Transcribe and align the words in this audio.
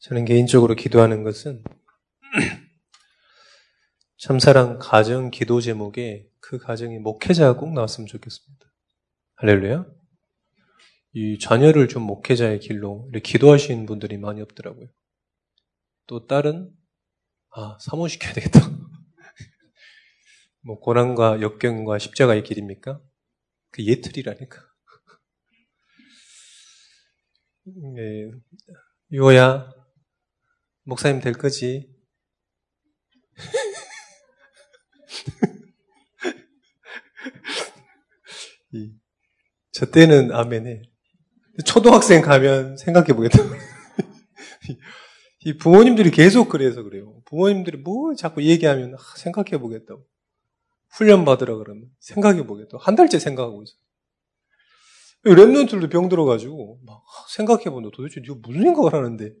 저는 0.00 0.24
개인적으로 0.24 0.74
기도하는 0.74 1.22
것은 1.24 1.62
참사랑 4.16 4.78
가정 4.80 5.30
기도 5.30 5.60
제목에 5.60 6.26
그 6.40 6.58
가정이 6.58 6.98
목회자가 6.98 7.58
꼭 7.58 7.74
나왔으면 7.74 8.06
좋겠습니다. 8.06 8.64
할렐루야. 9.36 9.86
이 11.12 11.38
자녀를 11.38 11.88
좀 11.88 12.04
목회자의 12.04 12.60
길로 12.60 13.08
이렇게 13.10 13.32
기도하시는 13.32 13.84
분들이 13.84 14.16
많이 14.16 14.40
없더라고요. 14.40 14.88
또 16.06 16.26
딸은 16.26 16.70
아 17.50 17.76
사모시켜야 17.80 18.32
되겠다. 18.32 18.60
뭐 20.64 20.80
고난과 20.80 21.42
역경과 21.42 21.98
십자가의 21.98 22.42
길입니까? 22.42 23.02
그 23.70 23.84
예틀이라니까. 23.84 24.62
네, 27.64 28.30
유호야 29.12 29.79
목사님 30.84 31.20
될 31.20 31.34
거지? 31.34 31.94
저 39.80 39.86
때는 39.86 40.32
아멘해. 40.32 40.82
초등학생 41.64 42.20
가면 42.20 42.76
생각해 42.76 43.14
보겠다. 43.14 43.38
이 45.46 45.56
부모님들이 45.56 46.10
계속 46.10 46.50
그래서 46.50 46.82
그래요. 46.82 47.22
부모님들이 47.24 47.78
뭐 47.78 48.14
자꾸 48.14 48.42
얘기하면 48.42 48.94
아, 48.94 48.98
생각해 49.16 49.58
보겠다고. 49.58 50.04
훈련 50.90 51.24
받으라 51.24 51.56
그러면 51.56 51.88
생각해 52.00 52.46
보겠다고. 52.46 52.78
한 52.78 52.94
달째 52.94 53.18
생각하고 53.18 53.62
있어. 53.62 53.72
랩런들도 55.24 55.90
병 55.90 56.10
들어가지고 56.10 56.80
막 56.84 57.02
생각해 57.34 57.64
본다. 57.64 57.88
도대체 57.92 58.20
네가 58.20 58.34
무슨 58.42 58.62
생각을 58.64 58.92
하는데 58.92 59.32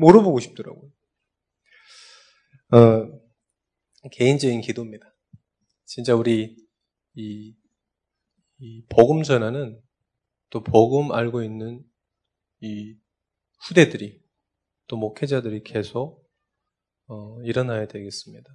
물어보고 0.00 0.40
싶더라고요. 0.40 0.90
어, 2.72 3.20
개인적인 4.12 4.60
기도입니다. 4.62 5.14
진짜 5.84 6.14
우리 6.14 6.56
이, 7.14 7.54
이 8.58 8.84
복음 8.88 9.22
전하는 9.22 9.80
또 10.48 10.62
복음 10.62 11.12
알고 11.12 11.42
있는 11.42 11.84
이 12.60 12.96
후대들이 13.66 14.22
또 14.86 14.96
목회자들이 14.96 15.62
계속 15.64 16.26
어, 17.06 17.40
일어나야 17.42 17.86
되겠습니다. 17.86 18.48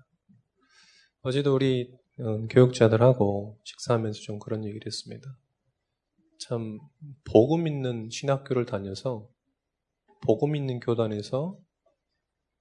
어제도 1.22 1.54
우리 1.54 1.94
어, 2.20 2.48
교육자들하고 2.48 3.60
식사하면서 3.64 4.22
좀 4.22 4.40
그런 4.40 4.64
얘기를 4.64 4.86
했습니다. 4.86 5.28
참 6.40 6.80
복음 7.26 7.68
있는 7.68 8.10
신학교를 8.10 8.66
다녀서 8.66 9.30
복음 10.26 10.56
있는 10.56 10.80
교단에서 10.80 11.58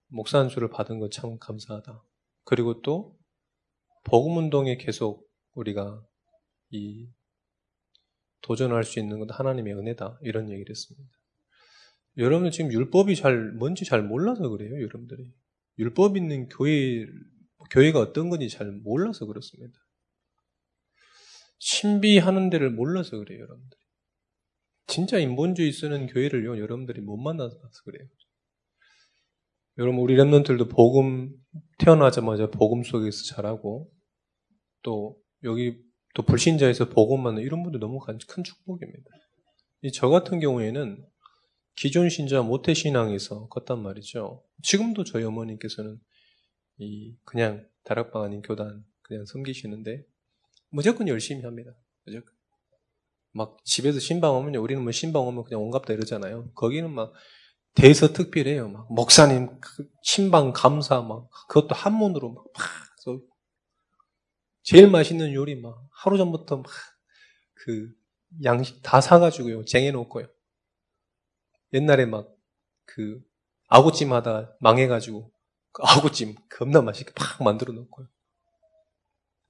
목사 0.08 0.38
안수를 0.38 0.68
받은 0.68 0.98
것 1.00 1.10
참 1.10 1.38
감사하다. 1.38 2.02
그리고 2.44 2.82
또 2.82 3.18
복음 4.04 4.36
운동에 4.36 4.76
계속 4.76 5.26
우리가 5.54 6.04
이 6.70 7.08
도전할 8.42 8.84
수 8.84 9.00
있는 9.00 9.18
건 9.18 9.30
하나님의 9.30 9.74
은혜다. 9.74 10.18
이런 10.22 10.50
얘기를 10.50 10.70
했습니다. 10.70 11.10
여러분들 12.18 12.50
지금 12.52 12.70
율법이 12.70 13.16
잘 13.16 13.52
뭔지 13.52 13.84
잘 13.84 14.02
몰라서 14.02 14.48
그래요, 14.50 14.74
여러분들이. 14.74 15.32
율법 15.78 16.16
있는 16.18 16.48
교회 16.48 17.06
교회가 17.70 17.98
어떤 17.98 18.28
건지 18.28 18.48
잘 18.50 18.70
몰라서 18.70 19.24
그렇습니다. 19.26 19.78
신비하는 21.58 22.50
데를 22.50 22.70
몰라서 22.70 23.18
그래요, 23.18 23.40
여러분들이. 23.40 23.80
진짜 24.86 25.18
인본주의 25.18 25.72
쓰는 25.72 26.06
교회를요, 26.06 26.58
여러분들이 26.58 27.00
못 27.00 27.16
만나서 27.16 27.56
그래요. 27.84 28.08
여러분, 29.78 30.00
우리 30.00 30.14
랩런들도 30.16 30.70
복음, 30.70 31.34
태어나자마자 31.78 32.48
복음 32.50 32.84
속에서 32.84 33.24
자라고, 33.24 33.90
또, 34.82 35.20
여기, 35.42 35.82
또 36.14 36.22
불신자에서 36.22 36.90
복음 36.90 37.22
만는 37.22 37.42
이런 37.42 37.62
분들 37.62 37.80
너무 37.80 37.98
큰 37.98 38.18
축복입니다. 38.44 39.10
저 39.92 40.08
같은 40.08 40.38
경우에는 40.38 41.04
기존 41.76 42.08
신자 42.08 42.40
모태 42.40 42.72
신앙에서 42.72 43.48
컸단 43.48 43.82
말이죠. 43.82 44.44
지금도 44.62 45.02
저희 45.04 45.24
어머니께서는 45.24 45.98
이, 46.78 47.16
그냥 47.24 47.66
다락방 47.82 48.22
아닌 48.22 48.42
교단 48.42 48.84
그냥 49.02 49.24
섬기시는데, 49.26 50.04
무조건 50.70 51.08
열심히 51.08 51.42
합니다. 51.42 51.72
무조건. 52.04 52.32
막 53.34 53.58
집에서 53.64 54.00
신방 54.00 54.36
오면요. 54.36 54.62
우리는 54.62 54.82
뭐 54.82 54.92
신방 54.92 55.26
오면 55.26 55.44
그냥 55.44 55.62
온갑다 55.62 55.92
이러잖아요. 55.94 56.52
거기는 56.54 56.90
막 56.92 57.12
대서 57.74 58.12
특별해요. 58.12 58.68
막 58.68 58.92
목사님 58.92 59.60
그 59.60 59.88
신방 60.02 60.52
감사 60.52 61.02
막 61.02 61.28
그것도 61.48 61.74
한문으로 61.74 62.32
막, 62.32 62.44
막 62.54 63.20
제일 64.62 64.88
맛있는 64.90 65.34
요리 65.34 65.56
막 65.56 65.76
하루 65.92 66.18
전부터 66.18 66.58
막 66.58 66.66
그 67.66 67.90
양식 68.44 68.82
다 68.82 69.00
사가지고요 69.00 69.64
쟁여 69.64 69.92
놓고요. 69.92 70.26
옛날에 71.74 72.06
막 72.06 72.28
그 72.86 73.20
아구찜 73.68 74.12
하다 74.12 74.56
망해가지고 74.60 75.32
그 75.72 75.82
아구찜 75.84 76.36
겁나 76.50 76.82
맛있게 76.82 77.12
팍 77.14 77.42
만들어 77.42 77.72
놓고요. 77.72 78.08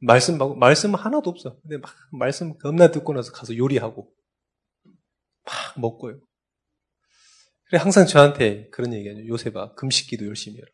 말씀 0.04 0.38
말씀 0.58 0.94
하나도 0.94 1.30
없어. 1.30 1.58
근데 1.62 1.78
막 1.78 1.90
말씀 2.12 2.56
겁나 2.58 2.90
듣고 2.90 3.14
나서 3.14 3.32
가서 3.32 3.56
요리하고 3.56 4.12
막 5.44 5.80
먹고요. 5.80 6.20
그래 7.66 7.78
항상 7.78 8.06
저한테 8.06 8.68
그런 8.68 8.92
얘기하죠. 8.92 9.26
요새봐 9.26 9.74
금식기도 9.74 10.26
열심히 10.26 10.58
해라. 10.58 10.68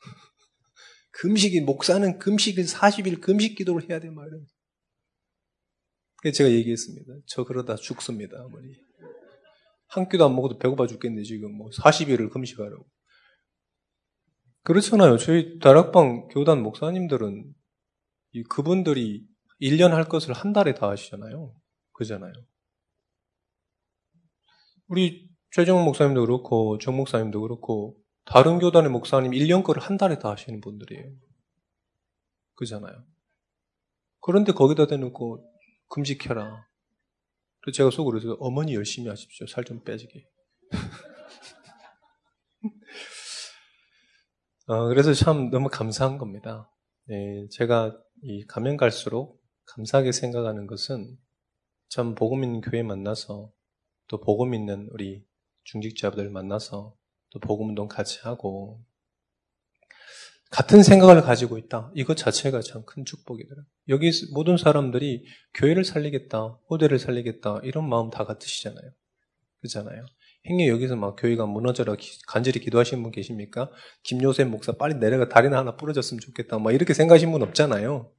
금식이 1.12 1.62
목사는 1.62 2.18
금식일 2.18 2.66
40일 2.66 3.20
금식 3.22 3.56
기도를 3.56 3.88
해야 3.88 3.98
돼 3.98 4.10
말이에요. 4.10 4.44
제가 6.34 6.50
얘기했습니다. 6.50 7.12
저 7.26 7.44
그러다 7.44 7.76
죽습니다, 7.76 8.36
어머니. 8.44 8.74
한 9.86 10.08
끼도 10.08 10.26
안 10.26 10.34
먹어도 10.34 10.58
배고파 10.58 10.86
죽겠네 10.86 11.22
지금 11.22 11.56
뭐 11.56 11.70
40일을 11.70 12.30
금식하라고. 12.30 12.86
그렇잖아요. 14.64 15.16
저희 15.16 15.58
다락방 15.60 16.28
교단 16.28 16.62
목사님들은 16.62 17.54
이 18.32 18.42
그분들이 18.44 19.26
1년 19.60 19.90
할 19.90 20.04
것을 20.04 20.34
한 20.34 20.52
달에 20.52 20.74
다 20.74 20.88
하시잖아요. 20.88 21.54
그잖아요. 21.92 22.32
우리 24.88 25.28
최정 25.50 25.84
목사님도 25.84 26.20
그렇고 26.22 26.78
정 26.78 26.96
목사님도 26.96 27.40
그렇고 27.40 27.96
다른 28.24 28.58
교단의 28.58 28.90
목사님 28.90 29.32
1년 29.32 29.64
거를 29.64 29.82
한 29.82 29.96
달에 29.96 30.18
다 30.18 30.30
하시는 30.30 30.60
분들이에요. 30.60 31.10
그잖아요. 32.54 33.04
그런데 34.20 34.52
거기다 34.52 34.86
대놓고 34.86 35.44
금지켜라. 35.88 36.66
그래서 37.60 37.76
제가 37.76 37.90
속으로 37.90 38.18
해서 38.18 38.36
어머니 38.40 38.74
열심히 38.74 39.08
하십시오. 39.08 39.46
살 39.46 39.64
좀 39.64 39.82
빼지게. 39.84 40.24
어, 44.66 44.88
그래서 44.88 45.14
참 45.14 45.50
너무 45.50 45.68
감사한 45.68 46.18
겁니다. 46.18 46.70
네, 47.06 47.48
제가 47.50 47.98
이 48.22 48.44
가면 48.46 48.76
갈수록 48.76 49.42
감사하게 49.66 50.12
생각하는 50.12 50.66
것은 50.66 51.16
참 51.88 52.14
복음 52.14 52.44
있는 52.44 52.60
교회 52.60 52.82
만나서 52.82 53.52
또 54.08 54.20
복음 54.20 54.54
있는 54.54 54.88
우리 54.92 55.24
중직자들 55.64 56.30
만나서 56.30 56.96
또 57.30 57.40
복음 57.40 57.70
운동 57.70 57.88
같이 57.88 58.20
하고 58.22 58.82
같은 60.50 60.82
생각을 60.82 61.20
가지고 61.22 61.58
있다. 61.58 61.92
이것 61.94 62.16
자체가 62.16 62.62
참 62.62 62.84
큰 62.86 63.04
축복이더라. 63.04 63.62
여기 63.88 64.10
모든 64.32 64.56
사람들이 64.56 65.26
교회를 65.54 65.84
살리겠다, 65.84 66.58
호대를 66.70 66.98
살리겠다 66.98 67.60
이런 67.64 67.88
마음 67.88 68.08
다 68.10 68.24
같으시잖아요. 68.24 68.90
그렇잖아요. 69.60 70.06
행여 70.48 70.68
여기서 70.68 70.96
막 70.96 71.16
교회가 71.16 71.46
무너져라 71.46 71.96
간절히 72.26 72.60
기도하시는 72.60 73.02
분 73.02 73.12
계십니까? 73.12 73.70
김요셉 74.02 74.48
목사 74.48 74.72
빨리 74.72 74.94
내려가 74.94 75.28
다리나 75.28 75.58
하나 75.58 75.76
부러졌으면 75.76 76.20
좋겠다. 76.20 76.58
막 76.58 76.72
이렇게 76.72 76.94
생각하시는 76.94 77.32
분 77.32 77.42
없잖아요. 77.42 78.12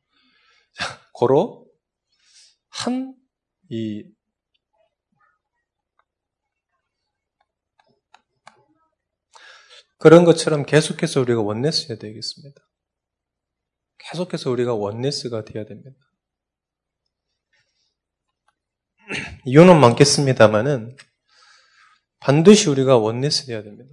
자, 0.73 0.85
고로 1.13 1.67
한 2.69 3.19
이 3.69 4.03
그런 9.99 10.25
것처럼 10.25 10.65
계속해서 10.65 11.21
우리가 11.21 11.41
원네스 11.41 11.89
해야 11.89 11.99
되겠습니다. 11.99 12.61
계속해서 13.97 14.49
우리가 14.49 14.73
원네스가 14.73 15.45
되어야 15.45 15.65
됩니다. 15.65 15.99
이유는 19.45 19.79
많겠습니다만은 19.79 20.97
반드시 22.19 22.69
우리가 22.69 22.97
원네스 22.97 23.45
되어야 23.45 23.63
됩니다. 23.63 23.89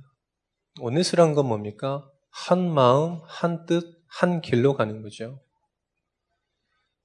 원네스란 0.81 1.35
건 1.35 1.47
뭡니까? 1.47 2.11
한 2.31 2.73
마음, 2.73 3.21
한 3.27 3.65
뜻, 3.67 3.85
한 4.07 4.41
길로 4.41 4.75
가는 4.75 5.03
거죠. 5.03 5.43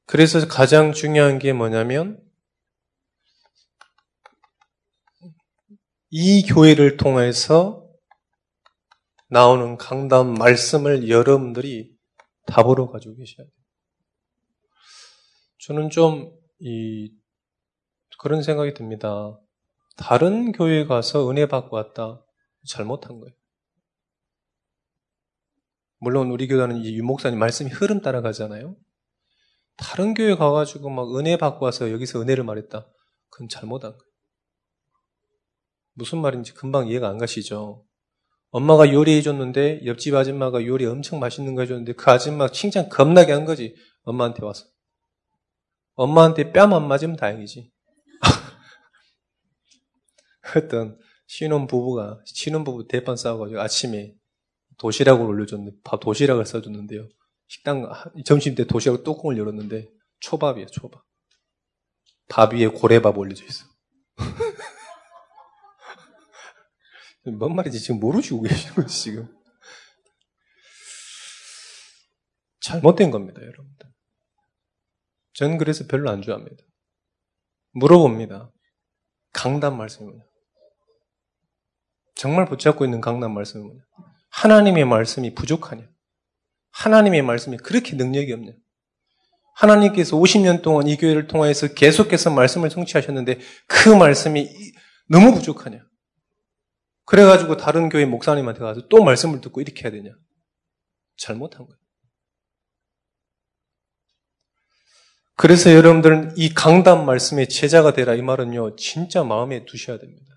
그래서 0.05 0.45
가장 0.47 0.91
중요한 0.91 1.39
게 1.39 1.53
뭐냐면 1.53 2.21
이 6.09 6.43
교회를 6.43 6.97
통해서 6.97 7.87
나오는 9.29 9.77
강단 9.77 10.33
말씀을 10.33 11.07
여러분들이 11.07 11.95
답으로 12.47 12.91
가지고 12.91 13.15
계셔야 13.15 13.45
돼요. 13.45 13.55
저는 15.59 15.89
좀, 15.89 16.37
이, 16.59 17.13
그런 18.19 18.43
생각이 18.43 18.73
듭니다. 18.73 19.39
다른 20.01 20.51
교회 20.51 20.85
가서 20.85 21.29
은혜 21.29 21.45
받고 21.45 21.75
왔다. 21.75 22.25
잘못한 22.67 23.19
거예요. 23.19 23.33
물론 25.99 26.31
우리 26.31 26.47
교단은 26.47 26.77
이 26.77 26.95
유목사님 26.97 27.37
말씀이 27.37 27.69
흐름 27.69 28.01
따라가잖아요. 28.01 28.75
다른 29.77 30.15
교회 30.15 30.35
가가지고 30.35 30.89
막 30.89 31.15
은혜 31.15 31.37
받고 31.37 31.63
와서 31.65 31.91
여기서 31.91 32.19
은혜를 32.21 32.43
말했다. 32.43 32.87
그건 33.29 33.47
잘못한 33.47 33.91
거예요. 33.91 34.11
무슨 35.93 36.19
말인지 36.19 36.53
금방 36.55 36.87
이해가 36.87 37.07
안 37.07 37.19
가시죠? 37.19 37.85
엄마가 38.49 38.91
요리해줬는데 38.91 39.85
옆집 39.85 40.15
아줌마가 40.15 40.65
요리 40.65 40.85
엄청 40.85 41.19
맛있는 41.19 41.53
거 41.53 41.61
해줬는데 41.61 41.93
그 41.93 42.09
아줌마 42.09 42.49
칭찬 42.49 42.89
겁나게 42.89 43.33
한 43.33 43.45
거지. 43.45 43.75
엄마한테 44.01 44.43
와서. 44.43 44.65
엄마한테 45.93 46.51
뺨 46.51 46.73
안 46.73 46.87
맞으면 46.87 47.17
다행이지. 47.17 47.71
어떤 50.55 50.97
신혼 51.27 51.67
부부가 51.67 52.21
신혼 52.25 52.63
부부 52.63 52.87
대판 52.87 53.15
싸워가지고 53.15 53.61
아침에 53.61 54.15
도시락을 54.77 55.25
올려줬는데 55.25 55.77
밥 55.83 55.99
도시락을 55.99 56.45
써줬는데요. 56.45 57.07
식당 57.47 57.89
점심 58.25 58.55
때 58.55 58.65
도시락 58.65 59.03
뚜껑을 59.03 59.37
열었는데 59.37 59.89
초밥이에요 60.19 60.67
초밥. 60.67 61.03
밥 62.27 62.53
위에 62.53 62.67
고래밥 62.67 63.17
올려져 63.17 63.45
있어. 63.45 63.65
뭔 67.37 67.55
말인지 67.55 67.79
지금 67.79 67.99
모르시고 67.99 68.41
계시는 68.41 68.75
거지 68.75 69.03
지금. 69.03 69.27
잘못된 72.61 73.11
겁니다, 73.11 73.41
여러분들. 73.41 73.91
전 75.33 75.57
그래서 75.57 75.85
별로 75.87 76.09
안 76.09 76.21
좋아합니다. 76.21 76.63
물어봅니다. 77.73 78.51
강단 79.33 79.77
말씀이 79.77 80.05
뭐냐? 80.05 80.23
정말 82.21 82.45
붙잡고 82.45 82.85
있는 82.85 83.01
강단 83.01 83.33
말씀이 83.33 83.63
뭐냐? 83.63 83.81
하나님의 84.29 84.85
말씀이 84.85 85.33
부족하냐? 85.33 85.89
하나님의 86.69 87.23
말씀이 87.23 87.57
그렇게 87.57 87.95
능력이 87.95 88.31
없냐? 88.31 88.51
하나님께서 89.55 90.15
50년 90.17 90.61
동안 90.61 90.87
이 90.87 90.97
교회를 90.97 91.25
통해서 91.25 91.73
계속해서 91.73 92.29
말씀을 92.29 92.69
성취하셨는데 92.69 93.39
그 93.65 93.89
말씀이 93.89 94.47
너무 95.09 95.33
부족하냐? 95.33 95.83
그래가지고 97.05 97.57
다른 97.57 97.89
교회 97.89 98.05
목사님한테 98.05 98.59
가서 98.59 98.87
또 98.87 99.03
말씀을 99.03 99.41
듣고 99.41 99.59
이렇게 99.59 99.85
해야 99.85 99.91
되냐? 99.91 100.11
잘못한 101.17 101.65
거예요. 101.65 101.79
그래서 105.37 105.73
여러분들은 105.73 106.37
이 106.37 106.53
강단 106.53 107.03
말씀의 107.03 107.49
제자가 107.49 107.93
되라 107.93 108.13
이 108.13 108.21
말은요, 108.21 108.75
진짜 108.75 109.23
마음에 109.23 109.65
두셔야 109.65 109.97
됩니다. 109.97 110.30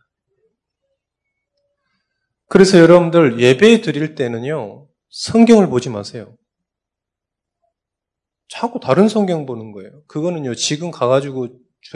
그래서 2.49 2.79
여러분들 2.79 3.41
예배 3.41 3.81
드릴 3.81 4.15
때는요, 4.15 4.89
성경을 5.09 5.69
보지 5.69 5.91
마세요. 5.91 6.37
자꾸 8.49 8.79
다른 8.81 9.09
성경 9.09 9.47
보는 9.47 9.73
거예요. 9.73 10.05
그거는요, 10.07 10.55
지금 10.55 10.91
가가지고 10.91 11.49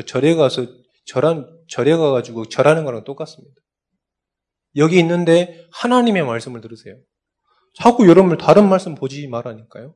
절에 0.06 0.34
가서 0.34 0.66
절한, 1.06 1.46
절에 1.68 1.96
가가지고 1.96 2.48
절하는 2.48 2.84
거랑 2.84 3.04
똑같습니다. 3.04 3.54
여기 4.76 4.98
있는데 4.98 5.66
하나님의 5.72 6.24
말씀을 6.24 6.60
들으세요. 6.60 6.96
자꾸 7.74 8.08
여러분들 8.08 8.38
다른 8.38 8.68
말씀 8.68 8.94
보지 8.94 9.26
말라니까요. 9.28 9.94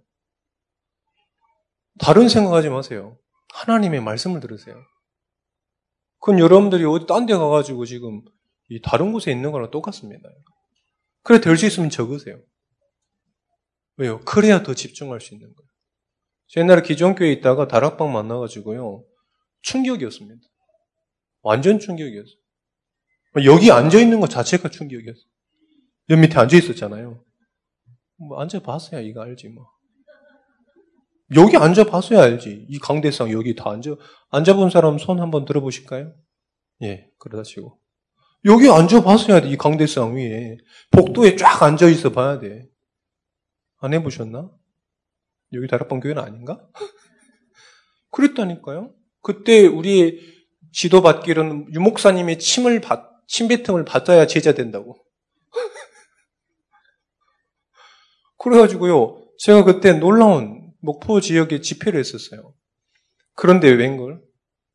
다른 1.98 2.28
생각하지 2.28 2.68
마세요. 2.70 3.18
하나님의 3.54 4.00
말씀을 4.00 4.40
들으세요. 4.40 4.76
그건 6.20 6.38
여러분들이 6.38 6.84
어디 6.84 7.06
딴 7.06 7.26
데 7.26 7.34
가가지고 7.34 7.84
지금 7.84 8.22
이 8.68 8.80
다른 8.80 9.12
곳에 9.12 9.30
있는 9.32 9.52
거랑 9.52 9.70
똑같습니다. 9.70 10.28
그래 11.22 11.40
될 11.40 11.56
수 11.56 11.66
있으면 11.66 11.90
적으세요. 11.90 12.40
왜요? 13.96 14.20
그래야 14.20 14.62
더 14.62 14.74
집중할 14.74 15.20
수 15.20 15.34
있는 15.34 15.52
거예요. 15.54 15.68
옛날에 16.56 16.82
기존교회에 16.82 17.32
있다가 17.32 17.68
다락방 17.68 18.12
만나가지고요. 18.12 19.04
충격이었습니다. 19.62 20.40
완전 21.42 21.78
충격이었어요. 21.78 22.36
여기 23.44 23.70
앉아 23.70 23.98
있는 23.98 24.20
것 24.20 24.28
자체가 24.28 24.68
충격이었어요. 24.68 25.24
옆 26.10 26.18
밑에 26.18 26.38
앉아 26.38 26.56
있었잖아요. 26.56 27.24
뭐 28.16 28.40
앉아 28.40 28.60
봤어야 28.60 29.00
이거 29.00 29.22
알지 29.22 29.48
뭐. 29.48 29.66
여기 31.36 31.56
앉아 31.56 31.84
봤어야 31.84 32.22
알지. 32.22 32.66
이 32.68 32.78
강대상 32.78 33.30
여기 33.32 33.54
다 33.54 33.70
앉아, 33.70 33.94
앉아 34.30 34.54
본 34.56 34.68
사람 34.68 34.98
손 34.98 35.20
한번 35.20 35.44
들어보실까요? 35.46 36.14
예, 36.82 37.08
그러다 37.18 37.42
치고. 37.44 37.80
여기 38.44 38.68
앉아봤어야 38.68 39.42
돼, 39.42 39.48
이 39.48 39.56
강대상 39.56 40.16
위에. 40.16 40.56
복도에 40.90 41.36
쫙 41.36 41.62
앉아있어 41.62 42.10
봐야 42.10 42.38
돼. 42.38 42.68
안 43.78 43.94
해보셨나? 43.94 44.50
여기 45.52 45.66
다락방 45.68 46.00
교회는 46.00 46.22
아닌가? 46.22 46.66
그랬다니까요. 48.10 48.94
그때 49.20 49.66
우리 49.66 50.20
지도받기로는 50.72 51.72
유목사님의 51.72 52.38
침을 52.38 52.80
받, 52.80 53.10
침뱉음을 53.28 53.84
받아야 53.84 54.26
제자 54.26 54.54
된다고. 54.54 54.96
그래가지고요, 58.38 59.24
제가 59.38 59.64
그때 59.64 59.92
놀라운 59.92 60.72
목포 60.80 61.20
지역에 61.20 61.60
집회를 61.60 62.00
했었어요. 62.00 62.54
그런데 63.34 63.70
웬걸? 63.70 64.20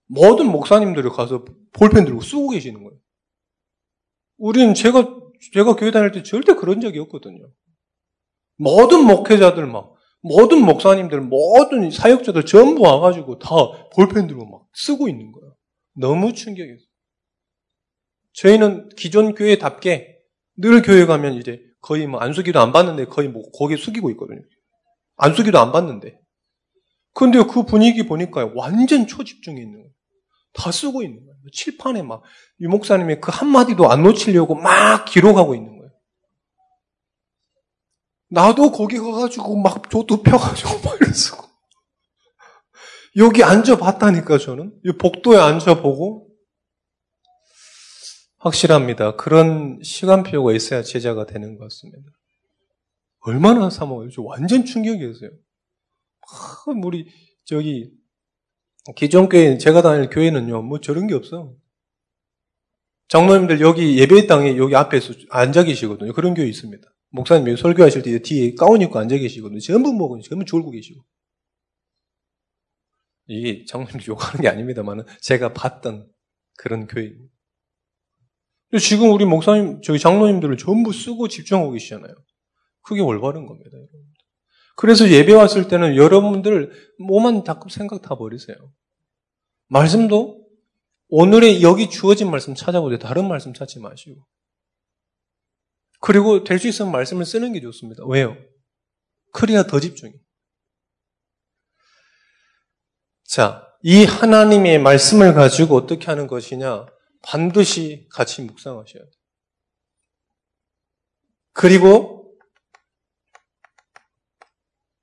모든 0.07 0.47
목사님들이 0.47 1.09
가서 1.09 1.43
볼펜 1.73 2.05
들고 2.05 2.21
쓰고 2.21 2.49
계시는 2.49 2.83
거예요. 2.83 2.96
우리는 4.37 4.73
제가, 4.73 5.19
제가 5.53 5.75
교회 5.75 5.91
다닐 5.91 6.11
때 6.11 6.23
절대 6.23 6.53
그런 6.53 6.81
적이 6.81 6.99
없거든요. 6.99 7.49
모든 8.57 9.05
목회자들 9.05 9.65
막, 9.67 9.93
모든 10.21 10.65
목사님들, 10.65 11.21
모든 11.21 11.91
사역자들 11.91 12.45
전부 12.45 12.83
와가지고 12.83 13.39
다 13.39 13.49
볼펜 13.93 14.27
들고 14.27 14.45
막 14.45 14.67
쓰고 14.73 15.07
있는 15.07 15.31
거예요. 15.31 15.55
너무 15.95 16.33
충격이었어요. 16.33 16.87
저희는 18.33 18.89
기존 18.97 19.33
교회답게 19.33 20.17
늘 20.57 20.81
교회 20.81 21.05
가면 21.05 21.35
이제 21.35 21.59
거의 21.81 22.07
뭐 22.07 22.19
안수기도 22.19 22.59
안 22.59 22.71
받는데 22.71 23.05
거의 23.05 23.29
뭐 23.29 23.43
고개 23.51 23.77
숙이고 23.77 24.09
있거든요. 24.11 24.41
안수기도 25.15 25.59
안 25.59 25.71
받는데. 25.71 26.19
근데 27.13 27.39
그 27.43 27.63
분위기 27.63 28.05
보니까 28.05 28.51
완전 28.55 29.07
초집중해 29.07 29.59
있는 29.59 29.79
거예요. 29.79 29.91
다 30.53 30.71
쓰고 30.71 31.01
있는 31.01 31.25
거예요. 31.25 31.36
칠판에 31.51 32.01
막 32.03 32.23
유목사님이 32.59 33.19
그 33.21 33.31
한마디도 33.31 33.89
안 33.89 34.03
놓치려고 34.03 34.55
막 34.55 35.05
기록하고 35.05 35.55
있는 35.55 35.77
거예요. 35.77 35.91
나도 38.29 38.71
거기 38.71 38.97
가가지고 38.97 39.57
막 39.57 39.89
조도 39.89 40.23
펴가지고 40.23 40.69
막 40.83 41.01
이랬어. 41.01 41.47
여기 43.17 43.43
앉아봤다니까 43.43 44.37
저는. 44.37 44.79
이 44.83 44.91
복도에 44.97 45.37
앉아보고 45.37 46.27
확실합니다. 48.37 49.15
그런 49.15 49.79
시간표가 49.83 50.53
있어야 50.53 50.83
제자가 50.83 51.25
되는 51.25 51.57
것 51.57 51.63
같습니다. 51.65 52.11
얼마나 53.19 53.69
사모요? 53.69 54.09
완전 54.19 54.65
충격이었어요. 54.65 55.31
아, 56.29 56.63
우리 56.83 57.11
저기 57.45 57.91
기존 58.95 59.29
교회 59.29 59.57
제가 59.57 59.81
다닐 59.81 60.09
교회는요, 60.09 60.61
뭐 60.63 60.79
저런 60.79 61.07
게 61.07 61.15
없어. 61.15 61.53
장로님들 63.09 63.61
여기 63.61 63.97
예배당에 63.99 64.57
여기 64.57 64.75
앞에서 64.75 65.13
앉아 65.29 65.63
계시거든요. 65.63 66.13
그런 66.13 66.33
교회 66.33 66.47
있습니다. 66.47 66.85
목사님이 67.09 67.55
설교하실 67.57 68.01
때 68.01 68.21
뒤에 68.21 68.53
가운 68.55 68.81
입고 68.81 68.99
앉아 68.99 69.17
계시거든요. 69.17 69.59
전부 69.59 69.93
먹은, 69.93 70.21
전부 70.21 70.45
졸고 70.45 70.71
계시고. 70.71 71.01
이게 73.27 73.65
장로님 73.65 73.99
욕하는 74.07 74.41
게 74.41 74.47
아닙니다만 74.47 75.05
제가 75.21 75.53
봤던 75.53 76.09
그런 76.57 76.87
교회입니다. 76.87 77.33
지금 78.79 79.11
우리 79.11 79.25
목사님, 79.25 79.81
저희 79.81 79.99
장로님들을 79.99 80.57
전부 80.57 80.91
쓰고 80.91 81.29
집중하고 81.29 81.71
계시잖아요. 81.71 82.13
그게 82.81 83.01
올바른 83.01 83.45
겁니다, 83.45 83.69
여러분. 83.73 84.16
그래서 84.77 85.09
예배 85.09 85.33
왔을 85.33 85.67
때는 85.67 85.95
여러분들 85.95 86.71
뭐만 86.99 87.43
자꾸 87.43 87.67
생각 87.67 87.99
다 88.03 88.15
버리세요. 88.15 88.55
말씀도 89.69 90.47
오늘의 91.09 91.63
여기 91.63 91.89
주어진 91.89 92.29
말씀 92.29 92.53
찾아보세요. 92.53 92.99
다른 92.99 93.27
말씀 93.27 93.55
찾지 93.55 93.79
마시고. 93.79 94.23
그리고 95.99 96.43
될 96.43 96.59
수 96.59 96.67
있으면 96.67 96.91
말씀을 96.91 97.25
쓰는 97.25 97.53
게 97.53 97.61
좋습니다. 97.61 98.05
왜요? 98.05 98.37
그래야 99.33 99.63
더 99.63 99.79
집중이. 99.79 100.13
자, 103.23 103.67
이 103.81 104.05
하나님의 104.05 104.77
말씀을 104.77 105.33
가지고 105.33 105.75
어떻게 105.75 106.05
하는 106.05 106.27
것이냐? 106.27 106.85
반드시 107.23 108.07
같이 108.11 108.43
묵상하셔야 108.43 109.01
돼요. 109.01 109.11
그리고 111.53 112.16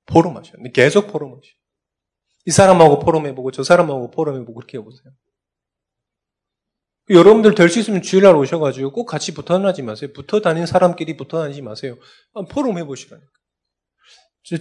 포럼하셔야 0.05 0.53
돼요. 0.57 0.71
계속 0.73 1.07
포럼하셔야 1.07 1.53
이 2.45 2.51
사람하고 2.51 2.99
포럼해보고 2.99 3.51
저 3.51 3.63
사람하고 3.63 4.11
포럼해보고 4.11 4.53
그렇게 4.53 4.77
해보세요. 4.77 5.13
여러분들 7.09 7.53
될 7.53 7.69
수 7.69 7.79
있으면 7.79 8.01
주일날 8.01 8.35
오셔가지고 8.35 8.91
꼭 8.91 9.05
같이 9.05 9.33
붙어 9.33 9.59
다니지 9.59 9.83
마세요. 9.83 10.11
붙어 10.13 10.41
다니는 10.41 10.65
사람끼리 10.65 11.17
붙어 11.17 11.39
다니지 11.39 11.61
마세요. 11.61 11.97
포럼 12.51 12.77
해보시라니까. 12.79 13.29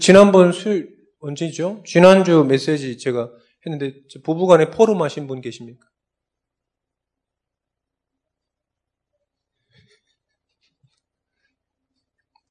지난번 0.01 0.53
수 0.53 0.87
언제죠? 1.21 1.83
지난주 1.87 2.45
메시지 2.45 2.99
제가 2.99 3.31
했는데 3.67 3.95
부부간에 4.25 4.71
포럼 4.71 5.01
하신 5.03 5.27
분 5.27 5.41
계십니까? 5.41 5.87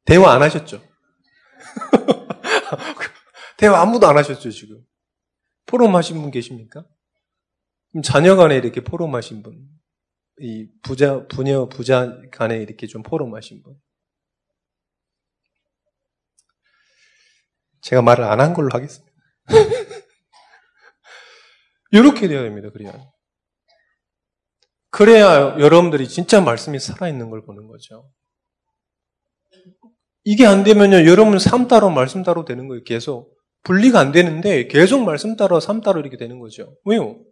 대화 0.05 0.33
안 0.33 0.41
하셨죠? 0.43 0.81
대화 3.57 3.81
아무도 3.81 4.07
안 4.07 4.17
하셨죠, 4.17 4.51
지금? 4.51 4.81
포럼 5.65 5.95
하신 5.95 6.21
분 6.21 6.31
계십니까? 6.31 6.85
자녀 8.03 8.35
간에 8.35 8.55
이렇게 8.57 8.81
포럼 8.83 9.15
하신 9.15 9.43
분. 9.43 9.67
이 10.39 10.67
부자, 10.81 11.27
부녀, 11.27 11.67
부자 11.69 12.19
간에 12.31 12.57
이렇게 12.57 12.87
좀 12.87 13.03
포럼 13.03 13.35
하신 13.35 13.61
분. 13.63 13.75
제가 17.81 18.01
말을 18.01 18.23
안 18.23 18.39
한 18.39 18.53
걸로 18.53 18.69
하겠습니다. 18.73 19.13
이렇게 21.91 22.27
되어야 22.27 22.43
됩니다, 22.43 22.69
그래야. 22.71 22.93
그래야 24.89 25.57
여러분들이 25.59 26.07
진짜 26.07 26.41
말씀이 26.41 26.79
살아있는 26.79 27.29
걸 27.29 27.43
보는 27.45 27.67
거죠. 27.67 28.11
이게 30.23 30.45
안 30.45 30.63
되면요, 30.63 31.05
여러분 31.05 31.37
삶 31.39 31.67
따로 31.67 31.89
말씀 31.89 32.23
따로 32.23 32.45
되는 32.45 32.67
거예요, 32.67 32.83
계속. 32.83 33.37
분리가 33.63 33.99
안 33.99 34.11
되는데 34.11 34.67
계속 34.67 35.03
말씀 35.03 35.35
따라 35.35 35.59
삶 35.59 35.81
따로 35.81 35.99
이렇게 35.99 36.17
되는 36.17 36.39
거죠. 36.39 36.77
왜요? 36.85 37.23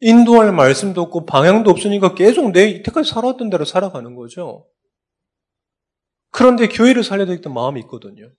인도할 0.00 0.52
말씀도 0.52 1.00
없고 1.00 1.26
방향도 1.26 1.70
없으니까 1.70 2.14
계속 2.14 2.50
내 2.52 2.68
이때까지 2.68 3.10
살았던 3.10 3.50
대로 3.50 3.64
살아가는 3.64 4.14
거죠. 4.14 4.68
그런데 6.30 6.68
교회를 6.68 7.02
살려야 7.02 7.26
되겠다 7.26 7.50
마음이 7.50 7.80
있거든요. 7.82 8.30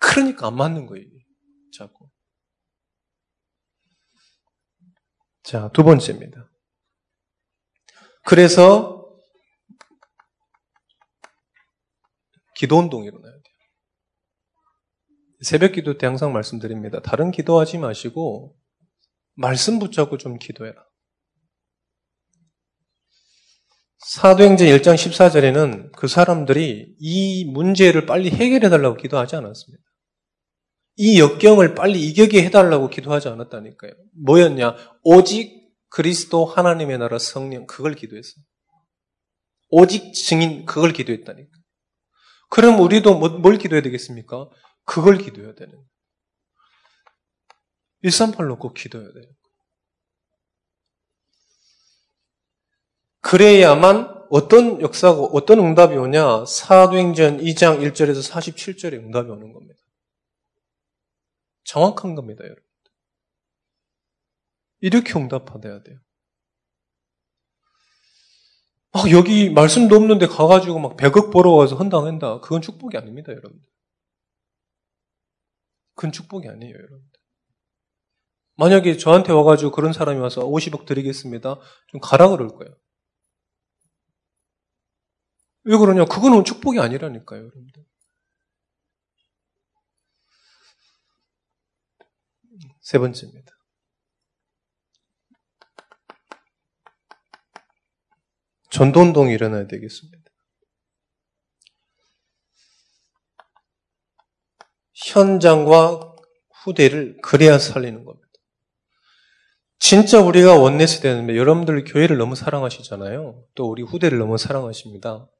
그러니까 0.00 0.48
안 0.48 0.56
맞는 0.56 0.86
거예요. 0.86 1.06
자꾸. 1.76 2.08
자, 5.42 5.70
두 5.72 5.84
번째입니다. 5.84 6.50
그래서 8.24 9.03
기도 12.54 12.78
운동이 12.78 13.06
일어나야 13.06 13.32
돼요. 13.32 13.42
새벽 15.42 15.72
기도 15.72 15.98
때 15.98 16.06
항상 16.06 16.32
말씀드립니다. 16.32 17.00
다른 17.00 17.30
기도하지 17.30 17.78
마시고 17.78 18.56
말씀 19.34 19.78
붙잡고 19.78 20.18
좀 20.18 20.38
기도해라. 20.38 20.84
사도행전 23.98 24.68
1장 24.68 24.94
14절에는 24.94 25.92
그 25.92 26.08
사람들이 26.08 26.94
이 26.98 27.44
문제를 27.46 28.06
빨리 28.06 28.30
해결해 28.30 28.68
달라고 28.68 28.96
기도하지 28.96 29.36
않았습니다. 29.36 29.82
이 30.96 31.18
역경을 31.18 31.74
빨리 31.74 32.06
이겨게 32.06 32.44
해달라고 32.44 32.88
기도하지 32.88 33.28
않았다니까요. 33.28 33.92
뭐였냐? 34.24 34.76
오직 35.02 35.64
그리스도 35.88 36.44
하나님의 36.44 36.98
나라 36.98 37.18
성령 37.18 37.66
그걸 37.66 37.94
기도했어요. 37.94 38.44
오직 39.70 40.12
증인 40.12 40.66
그걸 40.66 40.92
기도했다니까. 40.92 41.50
그럼 42.54 42.78
우리도 42.78 43.18
뭐, 43.18 43.30
뭘 43.30 43.58
기도해야 43.58 43.82
되겠습니까? 43.82 44.48
그걸 44.84 45.18
기도해야 45.18 45.56
되는 45.56 45.72
거예요. 45.72 45.88
138로 48.04 48.60
꼭 48.60 48.74
기도해야 48.74 49.12
돼요. 49.12 49.24
그래야만 53.22 54.26
어떤 54.30 54.80
역사가, 54.80 55.20
어떤 55.20 55.58
응답이 55.58 55.96
오냐? 55.96 56.44
사도행전 56.44 57.38
2장 57.38 57.80
1절에서 57.80 58.22
47절에 58.30 59.02
응답이 59.02 59.30
오는 59.30 59.52
겁니다. 59.52 59.80
정확한 61.64 62.14
겁니다, 62.14 62.44
여러분. 62.44 62.62
이렇게 64.78 65.18
응답받아야 65.18 65.82
돼요. 65.82 65.98
막 68.94 69.10
여기 69.10 69.50
말씀도 69.50 69.96
없는데 69.96 70.28
가가지고 70.28 70.78
막 70.78 70.96
100억 70.96 71.32
벌어와서 71.32 71.74
헌당한다. 71.74 72.38
그건 72.40 72.62
축복이 72.62 72.96
아닙니다, 72.96 73.32
여러분들. 73.32 73.68
그건 75.96 76.12
축복이 76.12 76.48
아니에요, 76.48 76.72
여러분. 76.72 77.02
만약에 78.56 78.96
저한테 78.96 79.32
와가지고 79.32 79.72
그런 79.72 79.92
사람이 79.92 80.20
와서 80.20 80.42
50억 80.42 80.86
드리겠습니다. 80.86 81.58
좀 81.88 82.00
가라 82.00 82.28
그럴 82.28 82.48
거예요. 82.48 82.72
왜 85.64 85.76
그러냐? 85.76 86.04
그거는 86.04 86.44
축복이 86.44 86.78
아니라니까요, 86.78 87.40
여러분들. 87.40 87.84
세 92.80 92.98
번째입니다. 92.98 93.53
전도운동이 98.74 99.32
일어나야 99.32 99.68
되겠습니다. 99.68 100.18
현장과 104.92 106.16
후대를 106.64 107.20
그래야 107.22 107.58
살리는 107.58 108.04
겁니다. 108.04 108.28
진짜 109.78 110.20
우리가 110.20 110.58
원내스 110.58 111.02
되는데 111.02 111.36
여러분들 111.36 111.84
교회를 111.84 112.16
너무 112.18 112.34
사랑하시잖아요. 112.34 113.46
또 113.54 113.70
우리 113.70 113.82
후대를 113.84 114.18
너무 114.18 114.38
사랑하십니다. 114.38 115.30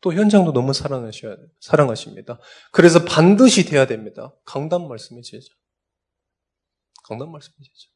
또 0.00 0.14
현장도 0.14 0.54
너무 0.54 0.72
사랑하셔야 0.72 1.36
사랑하십니다. 1.60 2.40
그래서 2.72 3.04
반드시 3.04 3.66
돼야 3.66 3.86
됩니다. 3.86 4.34
강단 4.46 4.88
말씀의 4.88 5.22
제자. 5.22 5.48
강단 7.08 7.30
말씀의 7.30 7.56
제자. 7.60 7.93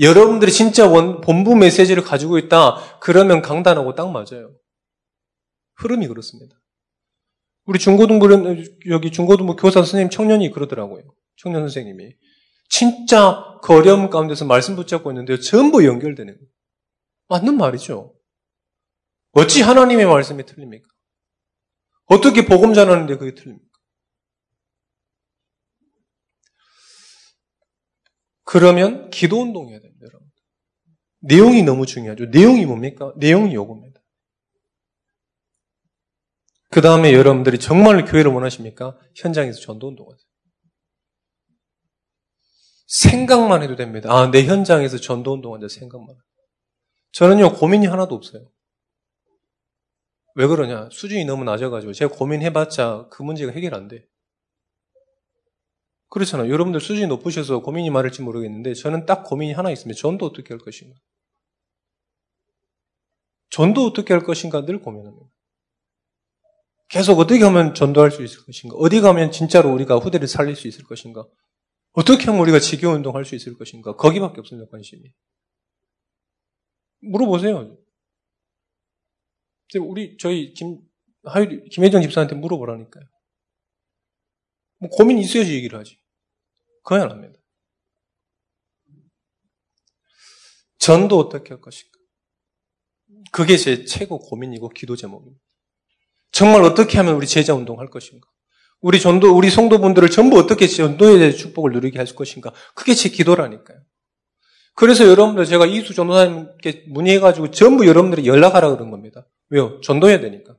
여러분들이 0.00 0.52
진짜 0.52 0.86
원, 0.86 1.20
본부 1.20 1.56
메시지를 1.56 2.02
가지고 2.04 2.38
있다. 2.38 2.98
그러면 3.00 3.42
강단하고 3.42 3.94
딱 3.94 4.10
맞아요. 4.10 4.54
흐름이 5.76 6.06
그렇습니다. 6.08 6.56
우리 7.64 7.78
중고등부, 7.78 8.64
여기 8.88 9.10
중고등부 9.10 9.56
교사 9.56 9.80
선생님 9.80 10.10
청년이 10.10 10.50
그러더라고요. 10.50 11.02
청년 11.36 11.62
선생님이. 11.62 12.14
진짜 12.70 13.44
그 13.62 13.74
어려움 13.74 14.10
가운데서 14.10 14.44
말씀 14.44 14.76
붙잡고 14.76 15.10
있는데 15.10 15.38
전부 15.38 15.84
연결되는 15.84 16.32
거예요. 16.34 16.48
맞는 17.28 17.56
말이죠. 17.56 18.14
어찌 19.32 19.62
하나님의 19.62 20.06
말씀이 20.06 20.44
틀립니까? 20.44 20.88
어떻게 22.06 22.46
복음 22.46 22.72
전하는데 22.72 23.16
그게 23.16 23.34
틀립니까? 23.34 23.67
그러면 28.50 29.10
기도 29.10 29.42
운동해야 29.42 29.78
됩니다, 29.78 30.06
여러분. 30.06 30.26
내용이 31.20 31.62
너무 31.64 31.84
중요하죠. 31.84 32.26
내용이 32.26 32.64
뭡니까? 32.64 33.12
내용이 33.18 33.54
요겁니다. 33.54 34.00
그 36.70 36.80
다음에 36.80 37.12
여러분들이 37.12 37.58
정말 37.58 38.06
교회를 38.06 38.32
원하십니까? 38.32 38.98
현장에서 39.16 39.60
전도 39.60 39.88
운동하세요. 39.88 40.26
생각만 42.86 43.62
해도 43.62 43.76
됩니다. 43.76 44.10
아, 44.10 44.30
내 44.30 44.46
현장에서 44.46 44.96
전도 44.96 45.34
운동한다 45.34 45.68
생각만. 45.68 46.16
저는요, 47.12 47.52
고민이 47.52 47.86
하나도 47.86 48.14
없어요. 48.14 48.50
왜 50.36 50.46
그러냐? 50.46 50.88
수준이 50.90 51.26
너무 51.26 51.44
낮아가지고 51.44 51.92
제가 51.92 52.14
고민해봤자 52.14 53.08
그 53.10 53.22
문제가 53.22 53.52
해결 53.52 53.74
안 53.74 53.88
돼. 53.88 54.08
그렇잖아요. 56.08 56.50
여러분들 56.50 56.80
수준이 56.80 57.06
높으셔서 57.06 57.60
고민이 57.60 57.90
많을지 57.90 58.22
모르겠는데 58.22 58.74
저는 58.74 59.06
딱 59.06 59.24
고민이 59.24 59.52
하나 59.52 59.70
있습니다. 59.70 59.98
전도 60.00 60.26
어떻게 60.26 60.54
할 60.54 60.58
것인가? 60.58 60.98
전도 63.50 63.84
어떻게 63.84 64.14
할 64.14 64.22
것인가 64.22 64.64
늘 64.64 64.80
고민합니다. 64.80 65.26
계속 66.88 67.18
어떻게 67.18 67.44
하면 67.44 67.74
전도할 67.74 68.10
수 68.10 68.22
있을 68.22 68.44
것인가? 68.44 68.76
어디 68.76 69.00
가면 69.00 69.30
진짜로 69.30 69.72
우리가 69.72 69.96
후대를 69.98 70.26
살릴 70.26 70.56
수 70.56 70.68
있을 70.68 70.84
것인가? 70.84 71.26
어떻게 71.92 72.24
하면 72.26 72.40
우리가 72.40 72.60
지교 72.60 72.88
운동할 72.88 73.24
수 73.24 73.34
있을 73.34 73.56
것인가? 73.58 73.96
거기밖에 73.96 74.40
없습니다, 74.40 74.70
관심이. 74.70 75.12
물어보세요. 77.00 77.76
우리, 79.80 80.16
저희, 80.16 80.54
김, 80.54 80.80
하유, 81.24 81.64
김혜정 81.70 82.00
집사한테 82.02 82.36
물어보라니까요. 82.36 83.04
뭐 84.78 84.88
고민 84.90 85.18
있어야지 85.18 85.54
얘기를 85.54 85.78
하지. 85.78 85.98
그건 86.82 87.02
안 87.02 87.10
합니다. 87.10 87.38
전도 90.78 91.18
어떻게 91.18 91.50
할 91.50 91.60
것인가? 91.60 91.98
그게 93.32 93.56
제 93.56 93.84
최고 93.84 94.18
고민이고 94.18 94.70
기도 94.70 94.96
제목입니다. 94.96 95.40
정말 96.30 96.62
어떻게 96.62 96.98
하면 96.98 97.14
우리 97.14 97.26
제자 97.26 97.54
운동 97.54 97.80
할 97.80 97.88
것인가? 97.88 98.28
우리 98.80 99.00
전도, 99.00 99.36
우리 99.36 99.50
성도분들을 99.50 100.08
전부 100.10 100.38
어떻게 100.38 100.66
전도에 100.66 101.18
대해 101.18 101.32
축복을 101.32 101.72
누리게 101.72 101.98
할 101.98 102.06
것인가. 102.06 102.52
그게 102.74 102.94
제 102.94 103.08
기도라니까요. 103.08 103.82
그래서 104.74 105.04
여러분들 105.04 105.44
제가 105.46 105.66
이수 105.66 105.92
전도사님께 105.94 106.84
문의해가지고 106.88 107.50
전부 107.50 107.86
여러분들이 107.88 108.26
연락하라 108.28 108.70
그런 108.70 108.92
겁니다. 108.92 109.26
왜요? 109.48 109.80
전도해야 109.80 110.20
되니까. 110.20 110.56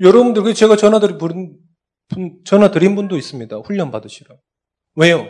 여러분들, 0.00 0.54
제가 0.54 0.76
전화드린 0.76 1.18
분, 1.18 1.58
전화 2.44 2.70
드린 2.70 2.94
분도 2.94 3.16
있습니다. 3.16 3.56
훈련 3.58 3.90
받으시라. 3.90 4.36
왜요? 4.96 5.26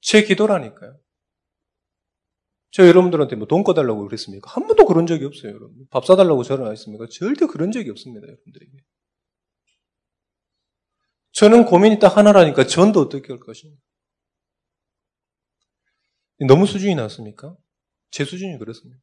제 0.00 0.22
기도라니까요. 0.22 0.98
저 2.72 2.86
여러분들한테 2.86 3.34
뭐 3.36 3.46
돈 3.48 3.64
꺼달라고 3.64 4.06
그랬습니까? 4.06 4.50
한 4.50 4.66
번도 4.66 4.86
그런 4.86 5.06
적이 5.06 5.24
없어요, 5.24 5.52
여러분. 5.52 5.86
밥 5.90 6.06
사달라고 6.06 6.42
전화했습니까? 6.44 7.06
절대 7.10 7.46
그런 7.46 7.72
적이 7.72 7.90
없습니다, 7.90 8.26
여러분들에게. 8.26 8.72
저는 11.32 11.64
고민이 11.64 11.98
딱 11.98 12.16
하나라니까 12.16 12.66
전도 12.66 13.00
어떻게 13.00 13.32
할 13.32 13.40
것인가. 13.40 13.76
너무 16.46 16.66
수준이 16.66 16.94
낮습니까? 16.94 17.56
제 18.10 18.24
수준이 18.24 18.58
그렇습니다. 18.58 19.00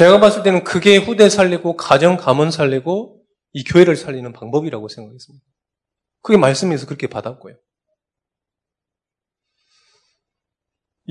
제가 0.00 0.18
봤을 0.18 0.42
때는 0.42 0.64
그게 0.64 0.96
후대 0.96 1.28
살리고 1.28 1.76
가정 1.76 2.16
가문 2.16 2.50
살리고 2.50 3.22
이 3.52 3.62
교회를 3.64 3.96
살리는 3.96 4.32
방법이라고 4.32 4.88
생각했습니다. 4.88 5.44
그게 6.22 6.38
말씀에서 6.38 6.86
그렇게 6.86 7.06
받았고요. 7.06 7.54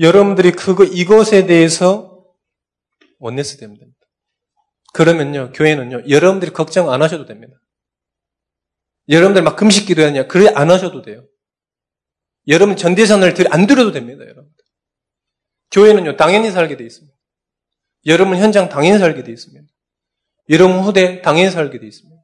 여러분들이 0.00 0.50
그거 0.50 0.82
이것에 0.82 1.46
대해서 1.46 2.34
원네스 3.20 3.58
되면 3.58 3.78
됩니다. 3.78 4.00
그러면요 4.92 5.52
교회는요 5.52 6.08
여러분들이 6.08 6.50
걱정 6.50 6.90
안 6.90 7.00
하셔도 7.00 7.26
됩니다. 7.26 7.54
여러분들 9.08 9.42
막 9.42 9.54
금식 9.54 9.86
기도하냐 9.86 10.26
그래 10.26 10.50
안 10.52 10.68
하셔도 10.68 11.02
돼요. 11.02 11.28
여러분 12.48 12.74
전대산을 12.74 13.34
안 13.52 13.68
들어도 13.68 13.92
됩니다, 13.92 14.24
여러분. 14.24 14.50
교회는요, 15.70 16.16
당연히 16.16 16.50
살게 16.50 16.76
돼 16.76 16.84
있습니다. 16.84 17.09
여러분 18.06 18.36
현장 18.38 18.68
당연히 18.68 18.98
살게 18.98 19.22
돼 19.24 19.32
있습니다. 19.32 19.66
여러분 20.50 20.80
후대 20.80 21.22
당연히 21.22 21.50
살게 21.50 21.78
돼 21.78 21.86
있습니다. 21.86 22.22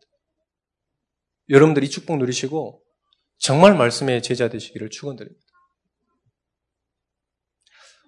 여러분들 1.49 1.85
이 1.85 1.91
축복 1.91 2.19
누리시고 2.19 2.83
정말 3.39 3.77
말씀의 3.77 4.23
제자 4.23 4.49
되시기를 4.49 4.91
축원드립니다. 4.91 5.47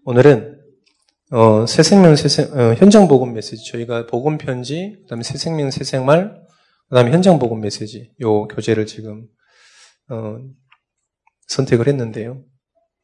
오늘은 0.05 0.65
어, 1.31 1.67
새생명 1.67 2.17
새생 2.17 2.47
어, 2.59 2.75
현장 2.75 3.07
복음 3.07 3.35
메시지 3.35 3.71
저희가 3.71 4.07
복음 4.07 4.39
편지 4.39 4.97
그다음에 5.03 5.23
새생명 5.23 5.71
새생말 5.71 6.43
그다음에 6.89 7.11
현장 7.11 7.39
복음 7.39 7.61
메시지 7.61 8.11
요 8.23 8.49
교재를 8.49 8.87
지금 8.87 9.29
어, 10.09 10.39
선택을 11.49 11.87
했는데요. 11.87 12.43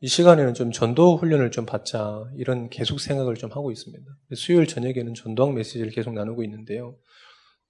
이 0.05 0.07
시간에는 0.07 0.53
좀 0.53 0.71
전도 0.71 1.17
훈련을 1.17 1.51
좀 1.51 1.65
받자 1.65 2.31
이런 2.37 2.69
계속 2.69 3.01
생각을 3.01 3.37
좀 3.37 3.51
하고 3.53 3.73
있습니다. 3.73 4.05
수요일 4.37 4.67
저녁에는 4.67 5.15
전도학 5.15 5.55
메시지를 5.55 5.93
계속 5.93 6.13
나누고 6.13 6.45
있는데요. 6.45 6.99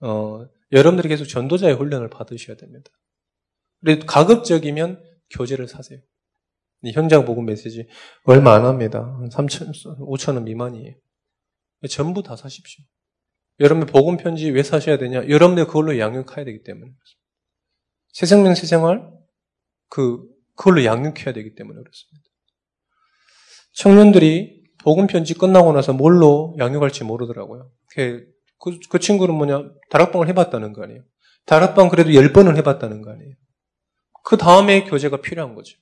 어, 0.01 0.45
여러분들이 0.73 1.09
계속 1.09 1.27
전도자의 1.27 1.77
훈련을 1.77 2.11
받으셔야 2.11 2.57
됩니다. 2.57 2.91
그래도 3.85 4.05
가급적이면 4.07 5.01
교재를 5.31 5.69
사세요. 5.69 6.01
현장 6.93 7.25
복음 7.25 7.47
메시지 7.47 7.87
얼마 8.25 8.55
안 8.55 8.65
합니다. 8.65 9.17
3천, 9.31 10.01
5천 10.01 10.35
원 10.35 10.43
미만이에요. 10.43 10.93
전부 11.89 12.25
다 12.25 12.35
사십시오. 12.35 12.83
여러분의 13.61 13.87
복음 13.87 14.17
편지 14.17 14.51
왜 14.51 14.65
사셔야 14.65 14.99
되냐? 14.99 15.29
여러분들 15.29 15.69
그걸로 15.69 16.01
양육해야 16.01 16.45
되기 16.45 16.65
때문에. 16.65 16.91
새 18.09 18.27
생명 18.27 18.57
새 18.57 18.67
생활 18.67 19.09
그 19.89 20.34
그걸로 20.57 20.85
양육해야 20.85 21.33
되기 21.33 21.55
때문에 21.55 21.81
그렇습니다. 21.81 22.29
청년들이 23.75 24.65
복음 24.83 25.07
편지 25.07 25.35
끝나고 25.35 25.73
나서 25.73 25.93
뭘로 25.93 26.55
양육할지 26.59 27.05
모르더라고요. 27.05 27.71
그, 27.95 28.27
그, 28.61 28.79
그 28.89 28.99
친구는 28.99 29.35
뭐냐? 29.35 29.71
다락방을 29.91 30.29
해봤다는 30.29 30.73
거 30.73 30.85
아니에요. 30.85 31.03
다락방 31.47 31.89
그래도 31.89 32.11
10번은 32.11 32.57
해봤다는 32.57 33.03
거 33.03 33.11
아니에요. 33.11 33.35
그 34.25 34.37
다음에 34.37 34.85
교재가 34.85 35.21
필요한 35.21 35.55
거죠. 35.55 35.77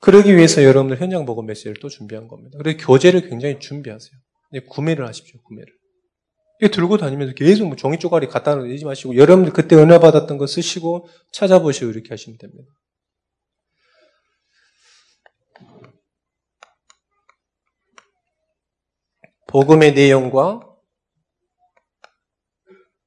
그러기 0.00 0.36
위해서 0.36 0.62
여러분들 0.62 1.00
현장 1.00 1.24
복음 1.24 1.46
메시지를 1.46 1.76
또 1.80 1.88
준비한 1.88 2.28
겁니다. 2.28 2.58
그래서 2.58 2.78
교재를 2.86 3.28
굉장히 3.28 3.58
준비하세요. 3.58 4.12
구매를 4.68 5.06
하십시오, 5.06 5.40
구매를. 5.42 5.72
들고 6.68 6.96
다니면서 6.98 7.34
계속 7.34 7.66
뭐 7.66 7.76
종이 7.76 7.98
쪼가리 7.98 8.28
갖다 8.28 8.56
내지 8.56 8.84
마시고 8.84 9.16
여러분들 9.16 9.52
그때 9.52 9.76
은혜 9.76 9.98
받았던 9.98 10.38
거 10.38 10.46
쓰시고 10.46 11.08
찾아보시고 11.32 11.90
이렇게 11.90 12.10
하시면 12.10 12.38
됩니다. 12.38 12.72
복음의 19.46 19.94
내용과 19.94 20.60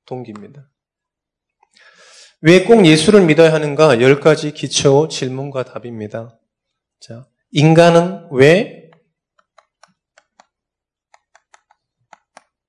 동기입니다. 0.05 0.69
왜 2.41 2.63
꼭 2.65 2.85
예수를 2.85 3.25
믿어야 3.25 3.51
하는가? 3.51 3.99
열 3.99 4.19
가지 4.19 4.53
기초 4.53 5.07
질문과 5.07 5.63
답입니다. 5.63 6.39
자, 6.99 7.27
인간은 7.51 8.29
왜 8.31 8.86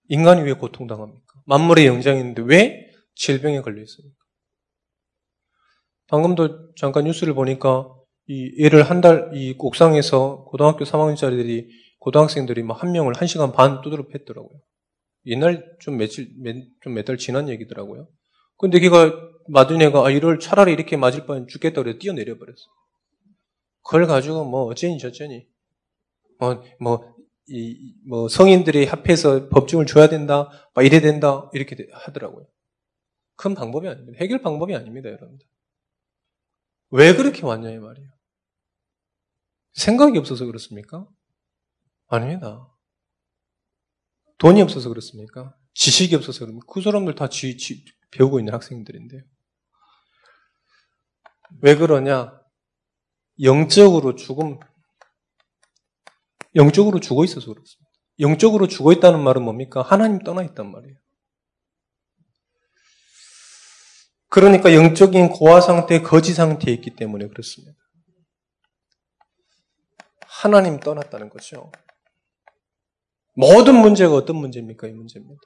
인간이 0.09 0.43
왜 0.43 0.53
고통당합니까? 0.55 1.25
만물의 1.47 1.87
영장인데 1.87 2.43
왜 2.43 2.91
질병에 3.15 3.61
걸려 3.63 3.83
있습니까? 3.83 4.17
방금도 6.09 6.75
잠깐 6.77 7.05
뉴스를 7.05 7.35
보니까 7.35 7.95
이 8.29 8.63
얘를 8.65 8.83
한 8.83 9.01
달 9.01 9.31
이 9.35 9.55
옥상에서 9.59 10.45
고등학교 10.47 10.85
3학년짜리들이 10.85 11.69
고등학생들이 12.01 12.63
막 12.63 12.83
한 12.83 12.93
명을 12.93 13.15
한 13.17 13.27
시간 13.29 13.53
반 13.53 13.81
두드려 13.83 14.07
팼더라고요. 14.09 14.61
옛날 15.27 15.77
좀 15.81 15.97
며칠 15.99 16.29
좀몇 16.83 17.05
달 17.05 17.19
지난 17.19 17.49
얘기더라고요. 17.49 18.09
근데 18.59 18.81
걔가 18.81 19.13
맞은 19.49 19.81
애가 19.83 20.07
아 20.07 20.11
이럴 20.11 20.39
차라리 20.39 20.73
이렇게 20.73 20.97
맞을 20.97 21.27
바엔 21.27 21.47
죽겠다 21.49 21.83
그래 21.83 21.99
뛰어내려 21.99 22.39
버렸어. 22.39 22.57
그걸 23.85 24.07
가지고 24.07 24.45
뭐 24.45 24.65
어쩌니 24.67 24.99
저쩌니 24.99 25.47
뭐, 26.41 26.63
뭐 26.81 27.15
이, 27.49 27.95
뭐, 28.07 28.29
성인들이 28.29 28.87
합해서 28.87 29.49
법정을 29.49 29.87
줘야 29.87 30.09
된다, 30.09 30.51
막 30.75 30.85
이래 30.85 31.01
된다, 31.01 31.49
이렇게 31.53 31.77
하더라고요. 31.93 32.47
큰 33.37 33.55
방법이 33.55 33.89
아닙니다. 33.89 34.19
해결 34.21 34.43
방법이 34.43 34.75
아닙니다, 34.75 35.09
여러분들. 35.09 35.47
왜 36.91 37.15
그렇게 37.15 37.45
왔냐, 37.45 37.71
이 37.71 37.79
말이에요. 37.79 38.11
생각이 39.75 40.19
없어서 40.19 40.45
그렇습니까? 40.47 41.07
아닙니다. 42.09 42.69
돈이 44.39 44.61
없어서 44.63 44.89
그렇습니까? 44.89 45.55
지식이 45.75 46.15
없어서 46.17 46.41
그렇습니까? 46.41 46.67
그 46.73 46.81
사람들 46.81 47.15
다 47.15 47.29
지, 47.29 47.57
지, 47.57 47.85
배우고 48.11 48.41
있는 48.41 48.55
학생들인데요. 48.55 49.23
왜 51.63 51.77
그러냐? 51.77 52.39
영적으로 53.43 54.17
죽음, 54.17 54.59
영적으로 56.55 57.01
죽어 57.01 57.25
있어서 57.25 57.47
그렇습니다. 57.47 57.91
영적으로 58.21 58.67
죽어 58.67 58.93
있다는 58.93 59.23
말은 59.23 59.43
뭡니까? 59.43 59.83
하나님 59.83 60.19
떠나 60.21 60.43
있단 60.43 60.71
말이에요. 60.71 60.97
그러니까 64.29 64.75
영적인 64.75 65.31
고아 65.31 65.61
상태, 65.61 66.03
거지 66.03 66.35
상태에 66.35 66.75
있기 66.75 66.97
때문에 66.97 67.29
그렇습니다. 67.29 67.79
하나님 70.27 70.79
떠났다는 70.79 71.31
거죠. 71.31 71.73
모든 73.35 73.77
문제가 73.77 74.15
어떤 74.15 74.37
문제입니까? 74.37 74.89
이 74.89 74.93
문제입니다. 74.93 75.41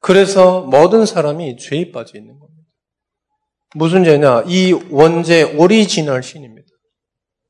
그래서 0.00 0.62
모든 0.62 1.04
사람이 1.06 1.58
죄에 1.58 1.92
빠져 1.92 2.18
있는 2.18 2.38
겁니다. 2.38 2.62
무슨 3.74 4.02
죄냐? 4.02 4.44
이 4.46 4.72
원죄 4.90 5.42
original 5.42 6.22
sin입니다. 6.22 6.69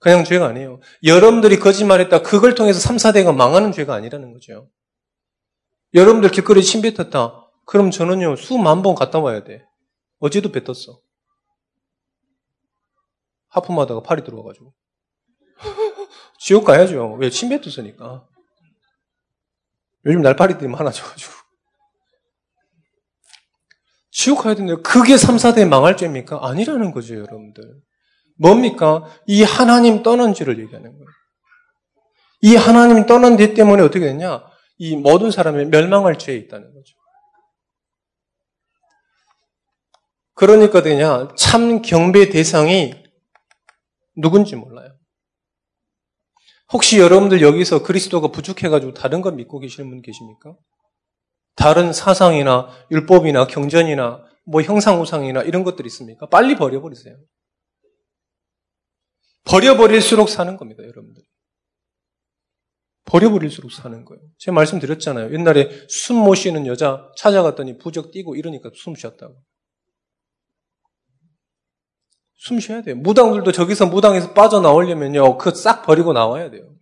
그냥 0.01 0.25
죄가 0.25 0.47
아니에요. 0.47 0.81
여러분들이 1.05 1.59
거짓말했다. 1.59 2.23
그걸 2.23 2.55
통해서 2.55 2.81
3, 2.81 2.97
4대가 2.97 3.35
망하는 3.35 3.71
죄가 3.71 3.95
아니라는 3.95 4.33
거죠. 4.33 4.71
여러분들 5.95 6.31
길거리에 6.31 6.63
침 6.63 6.81
뱉었다. 6.81 7.47
그럼 7.67 7.91
저는요, 7.91 8.37
수만 8.37 8.83
번 8.83 8.95
갔다 8.95 9.19
와야 9.21 9.45
돼. 9.45 9.63
어제도 10.19 10.51
뱉었어. 10.51 11.01
하품하다가 13.49 14.03
파리 14.03 14.25
들어와가지고. 14.25 14.73
지옥 16.41 16.65
가야죠. 16.65 17.17
왜? 17.21 17.29
침 17.29 17.51
뱉었으니까. 17.51 18.27
요즘 20.07 20.23
날파리들이 20.23 20.67
많아져가지고. 20.69 21.33
지옥 24.11 24.39
가야 24.45 24.55
되는데, 24.55 24.81
그게 24.81 25.19
3, 25.19 25.37
4대 25.37 25.69
망할 25.69 25.97
죄입니까? 25.99 26.41
아니라는 26.43 26.91
거죠, 26.93 27.17
여러분들. 27.17 27.83
뭡니까? 28.41 29.05
이 29.27 29.43
하나님 29.43 30.03
떠난 30.03 30.33
죄를 30.33 30.59
얘기하는 30.59 30.91
거예요. 30.91 31.07
이 32.41 32.57
하나님 32.57 33.05
떠난 33.05 33.37
죄 33.37 33.53
때문에 33.53 33.83
어떻게 33.83 34.07
됐냐? 34.07 34.43
이 34.79 34.97
모든 34.97 35.31
사람이 35.31 35.67
멸망할 35.67 36.19
죄에 36.19 36.37
있다는 36.37 36.73
거죠. 36.73 36.97
그러니까 40.35 40.81
되냐 40.81 41.29
참 41.37 41.83
경배 41.83 42.31
대상이 42.31 42.95
누군지 44.17 44.57
몰라요. 44.57 44.97
혹시 46.73 46.99
여러분들 46.99 47.43
여기서 47.43 47.83
그리스도가 47.83 48.29
부족해가지고 48.29 48.95
다른 48.95 49.21
거 49.21 49.31
믿고 49.33 49.59
계시는 49.59 49.91
분 49.91 50.01
계십니까? 50.01 50.55
다른 51.57 51.93
사상이나 51.93 52.69
율법이나 52.91 53.49
경전이나 53.49 54.25
뭐 54.47 54.63
형상우상이나 54.63 55.43
이런 55.43 55.63
것들이 55.63 55.89
있습니까? 55.89 56.27
빨리 56.27 56.55
버려버리세요. 56.57 57.17
버려버릴수록 59.45 60.29
사는 60.29 60.57
겁니다, 60.57 60.83
여러분들. 60.83 61.23
버려버릴수록 63.05 63.73
사는 63.73 64.05
거예요. 64.05 64.23
제가 64.39 64.55
말씀드렸잖아요. 64.55 65.33
옛날에 65.33 65.87
숨 65.89 66.17
못 66.19 66.35
쉬는 66.37 66.67
여자 66.67 67.11
찾아갔더니 67.17 67.79
부적 67.79 68.13
뛰고 68.13 68.37
이러니까 68.37 68.71
숨 68.75 68.95
쉬었다고. 68.95 69.43
숨 72.35 72.61
쉬어야 72.61 72.83
돼요. 72.83 72.97
무당들도 72.97 73.51
저기서 73.53 73.87
무당에서 73.87 74.33
빠져나오려면요. 74.33 75.39
그 75.39 75.51
싹 75.51 75.83
버리고 75.83 76.13
나와야 76.13 76.51
돼요. 76.51 76.75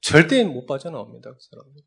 절대 0.00 0.42
못 0.44 0.66
빠져나옵니다. 0.66 1.32
그 1.32 1.38
사람들. 1.50 1.82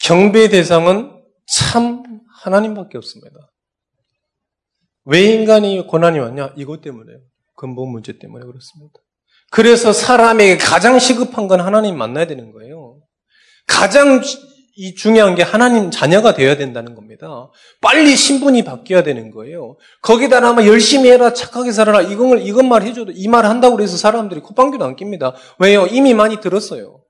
경배 0.00 0.48
대상은 0.48 1.22
참 1.46 2.02
하나님밖에 2.42 2.98
없습니다. 2.98 3.52
왜 5.04 5.22
인간이 5.22 5.86
고난이 5.86 6.18
왔냐? 6.18 6.54
이것 6.56 6.80
때문에요. 6.80 7.18
근본 7.56 7.90
문제 7.90 8.18
때문에 8.18 8.44
그렇습니다. 8.44 8.94
그래서 9.50 9.92
사람에게 9.92 10.56
가장 10.58 10.98
시급한 10.98 11.46
건 11.46 11.60
하나님 11.60 11.96
만나야 11.96 12.26
되는 12.26 12.52
거예요. 12.52 12.98
가장 13.66 14.20
이 14.76 14.94
중요한 14.96 15.36
게 15.36 15.42
하나님 15.44 15.90
자녀가 15.92 16.34
되어야 16.34 16.56
된다는 16.56 16.96
겁니다. 16.96 17.48
빨리 17.80 18.16
신분이 18.16 18.64
바뀌어야 18.64 19.04
되는 19.04 19.30
거예요. 19.30 19.76
거기다 20.02 20.38
아마 20.44 20.66
열심히 20.66 21.10
해라, 21.10 21.32
착하게 21.32 21.70
살아라, 21.70 22.02
이걸, 22.02 22.40
이것만 22.40 22.82
해줘도 22.82 23.12
이 23.14 23.28
말 23.28 23.46
한다고 23.46 23.80
해서 23.80 23.96
사람들이 23.96 24.40
콧방귀도 24.40 24.84
안 24.84 24.96
낍니다. 24.96 25.34
왜요? 25.60 25.86
이미 25.86 26.12
많이 26.12 26.40
들었어요. 26.40 27.02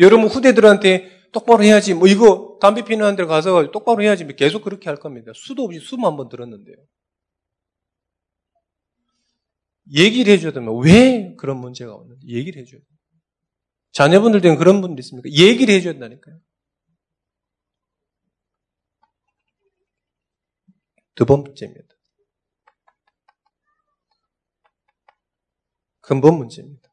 여러분 0.00 0.26
후대들한테 0.26 1.17
똑바로 1.32 1.62
해야지, 1.62 1.94
뭐 1.94 2.08
이거 2.08 2.58
담배 2.60 2.84
피는 2.84 3.16
데 3.16 3.24
가서 3.24 3.70
똑바로 3.70 4.02
해야지, 4.02 4.26
계속 4.36 4.62
그렇게 4.62 4.88
할 4.88 4.98
겁니다. 4.98 5.32
수도 5.34 5.64
없이 5.64 5.80
수만 5.80 6.16
번 6.16 6.28
들었는데요. 6.28 6.76
얘기를 9.94 10.32
해줘야 10.32 10.52
되면 10.52 10.78
왜 10.84 11.34
그런 11.36 11.58
문제가 11.58 11.94
오는지 11.94 12.26
얘기를 12.26 12.60
해줘야 12.60 12.80
돼요. 12.80 12.98
자녀분들 13.92 14.42
중에 14.42 14.56
그런 14.56 14.80
분들 14.80 15.02
있습니까? 15.02 15.30
얘기를 15.30 15.74
해줘야 15.74 15.94
된다니까요. 15.94 16.38
두 21.14 21.24
번째입니다. 21.24 21.88
근본 26.00 26.38
문제입니다. 26.38 26.87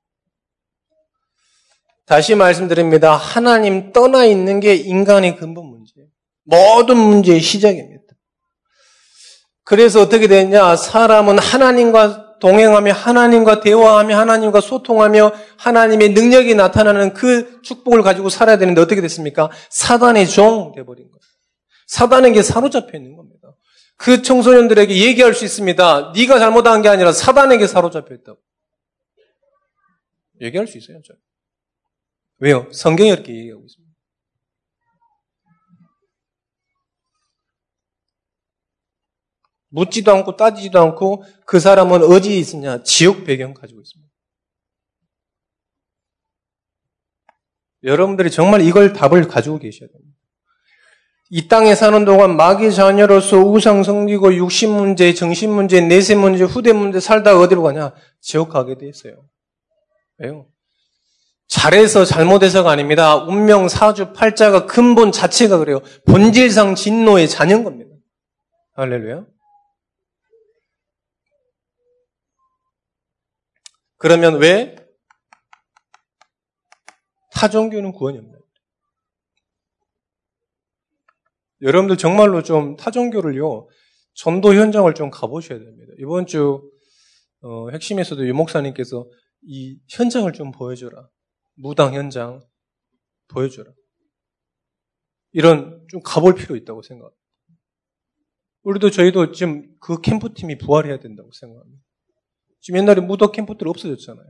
다시 2.06 2.36
말씀드립니다. 2.36 3.16
하나님 3.16 3.92
떠나 3.92 4.26
있는 4.26 4.60
게 4.60 4.76
인간의 4.76 5.38
근본 5.38 5.66
문제예요. 5.68 6.08
모든 6.44 6.98
문제의 6.98 7.40
시작입니다. 7.42 8.04
그래서 9.64 10.02
어떻게 10.02 10.28
되냐? 10.28 10.76
사람은 10.76 11.40
하나님과 11.40 12.38
동행하며 12.40 12.94
하나님과 12.94 13.62
대화하며 13.62 14.16
하나님과 14.18 14.62
소통하며 14.62 15.32
하나님의 15.58 16.10
능력이 16.10 16.54
나타나는 16.54 17.14
그 17.14 17.62
축복을 17.64 18.04
가지고 18.04 18.30
살아야 18.30 18.58
되는데 18.58 18.82
어떻게 18.82 19.02
됐습니까? 19.02 19.50
사단의 19.72 20.28
종 20.28 20.74
돼버린 20.76 21.10
거예요. 21.10 21.20
사단에게 21.88 22.44
사로잡혀 22.44 22.98
있는 22.98 23.16
겁니다. 23.16 23.56
그 23.98 24.22
청소년들에게 24.22 24.96
얘기할 24.96 25.34
수 25.34 25.46
있습니다. 25.46 26.14
네가 26.16 26.38
잘못한 26.38 26.84
게 26.84 26.90
아니라 26.90 27.12
사단에게 27.12 27.66
사로잡혀 27.66 28.14
있다고. 28.14 28.38
얘기할 30.42 30.68
수 30.68 30.78
있어요. 30.78 31.00
저. 31.04 31.14
왜요? 32.46 32.72
성경이 32.72 33.10
이렇게 33.10 33.36
얘기하고 33.36 33.64
있습니다. 33.66 33.96
묻지도 39.70 40.12
않고 40.12 40.36
따지지도 40.36 40.80
않고 40.80 41.24
그 41.48 41.60
사람은 41.60 42.04
어디에 42.04 42.38
있느냐? 42.38 42.84
지옥 42.84 43.26
배경 43.26 43.56
가지고 43.56 43.82
있습니다. 43.82 44.14
여러분들이 47.82 48.30
정말 48.30 48.62
이걸 48.62 48.94
답을 48.94 49.28
가지고 49.28 49.58
계셔야 49.58 49.90
됩니다. 49.90 50.16
이 51.32 51.48
땅에 51.48 51.74
사는 51.74 52.06
동안 52.06 52.38
마귀 52.38 52.72
자녀로서 52.76 53.40
우상 53.40 53.82
섬기고 53.82 54.36
육신 54.36 54.70
문제, 54.70 55.16
정신 55.16 55.52
문제, 55.52 55.82
내세 55.82 56.14
문제, 56.14 56.44
후대 56.44 56.74
문제 56.74 57.00
살다가 57.00 57.40
어디로 57.40 57.64
가냐? 57.64 57.96
지옥 58.22 58.50
가게 58.50 58.78
돼 58.78 58.88
있어요. 58.88 59.28
왜요? 60.20 60.48
잘해서 61.56 62.04
잘못해서가 62.04 62.70
아닙니다. 62.70 63.16
운명, 63.16 63.70
사주, 63.70 64.12
팔자가 64.12 64.66
근본 64.66 65.14
자체가 65.14 65.58
그래요. 65.58 65.80
본질상 66.06 66.76
진노의 66.76 67.30
자녀인 67.30 67.64
겁니다. 67.64 67.96
할렐루야. 68.74 69.26
그러면 73.98 74.38
왜 74.40 74.76
타종교는 77.32 77.94
구원이 77.94 78.18
없나요? 78.18 78.42
여러분들 81.62 81.96
정말로 81.96 82.44
좀 82.44 82.76
타종교를요, 82.76 83.70
전도 84.14 84.54
현장을 84.56 84.94
좀 84.94 85.10
가보셔야 85.10 85.58
됩니다. 85.60 85.94
이번 86.00 86.26
주, 86.26 86.70
어, 87.42 87.70
핵심에서도 87.70 88.28
유 88.28 88.34
목사님께서 88.34 89.08
이 89.48 89.80
현장을 89.90 90.32
좀 90.34 90.52
보여줘라. 90.52 91.08
무당 91.56 91.94
현장 91.94 92.42
보여줘라. 93.28 93.72
이런 95.32 95.86
좀 95.90 96.02
가볼 96.02 96.36
필요 96.36 96.56
있다고 96.56 96.82
생각합니다. 96.82 97.22
우리도 98.64 98.90
저희도 98.90 99.32
지금 99.32 99.76
그 99.80 100.02
캠프팀이 100.02 100.58
부활해야 100.58 101.00
된다고 101.00 101.30
생각합니다. 101.32 101.84
지금 102.62 102.80
옛날에 102.80 103.02
무덕 103.02 103.32
캠프들 103.32 103.68
없어졌잖아요. 103.68 104.26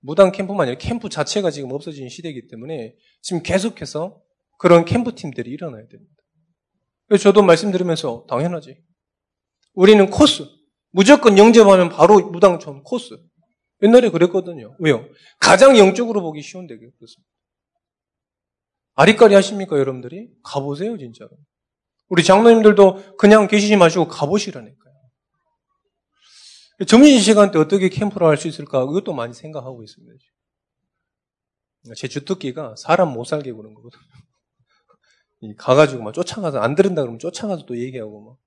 무당 0.00 0.32
캠프만 0.32 0.62
아니라 0.62 0.78
캠프 0.78 1.08
자체가 1.08 1.50
지금 1.50 1.72
없어진 1.72 2.08
시대이기 2.08 2.48
때문에 2.48 2.96
지금 3.20 3.42
계속해서 3.42 4.20
그런 4.58 4.84
캠프팀들이 4.84 5.50
일어나야 5.50 5.86
됩니다. 5.86 6.14
저도 7.20 7.42
말씀드리면서 7.42 8.26
당연하지. 8.28 8.82
우리는 9.74 10.10
코스. 10.10 10.44
무조건 10.90 11.38
영접하면 11.38 11.88
바로 11.90 12.30
무당촌 12.30 12.82
코스. 12.82 13.16
옛날에 13.82 14.10
그랬거든요. 14.10 14.76
왜요? 14.78 15.08
가장 15.38 15.78
영적으로 15.78 16.20
보기 16.22 16.42
쉬운데 16.42 16.76
그렇습니다. 16.76 17.30
아리까리 18.94 19.34
하십니까, 19.34 19.78
여러분들이? 19.78 20.30
가보세요, 20.42 20.98
진짜로. 20.98 21.30
우리 22.08 22.22
장로님들도 22.24 23.16
그냥 23.16 23.46
계시지 23.46 23.76
마시고 23.76 24.08
가보시라니까요. 24.08 24.90
점심시간 26.86 27.50
때 27.50 27.58
어떻게 27.58 27.88
캠프를 27.88 28.26
할 28.26 28.36
수 28.36 28.48
있을까? 28.48 28.84
그것도 28.86 29.12
많이 29.12 29.32
생각하고 29.34 29.82
있습니다. 29.82 30.14
제 31.96 32.08
주특기가 32.08 32.74
사람 32.76 33.12
못 33.12 33.24
살게 33.24 33.52
구는 33.52 33.74
거거든요. 33.74 34.02
가가지고 35.56 36.02
막 36.02 36.12
쫓아가서 36.12 36.58
안 36.58 36.74
들은다 36.74 37.02
그러면 37.02 37.18
쫓아가서 37.18 37.64
또 37.64 37.78
얘기하고 37.78 38.22
막. 38.22 38.38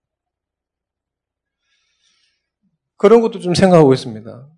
그런 2.98 3.22
것도 3.22 3.39
좀 3.39 3.56
생각하고 3.56 3.93
있습니다. 3.93 4.52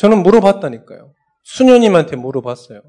저는 0.00 0.22
물어봤다니까요. 0.22 1.12
수녀님한테 1.42 2.16
물어봤어요. 2.16 2.80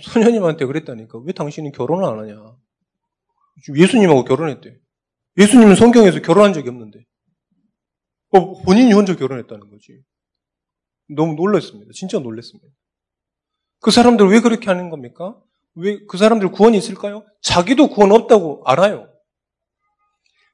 수녀님한테 0.00 0.64
그랬다니까. 0.64 1.18
왜 1.18 1.34
당신이 1.34 1.72
결혼을 1.72 2.04
안 2.06 2.18
하냐? 2.18 2.56
예수님하고 3.76 4.24
결혼했대. 4.24 4.74
예수님은 5.36 5.74
성경에서 5.74 6.20
결혼한 6.22 6.54
적이 6.54 6.70
없는데. 6.70 7.04
어, 8.30 8.62
본인이 8.62 8.94
혼자 8.94 9.14
결혼했다는 9.14 9.68
거지. 9.70 10.00
너무 11.14 11.34
놀랐습니다. 11.34 11.90
진짜 11.92 12.18
놀랐습니다. 12.18 12.66
그 13.80 13.90
사람들 13.90 14.28
왜 14.28 14.40
그렇게 14.40 14.64
하는 14.66 14.88
겁니까? 14.88 15.38
왜 15.74 16.06
그 16.08 16.16
사람들 16.16 16.52
구원이 16.52 16.78
있을까요? 16.78 17.26
자기도 17.42 17.88
구원 17.90 18.12
없다고 18.12 18.62
알아요. 18.64 19.12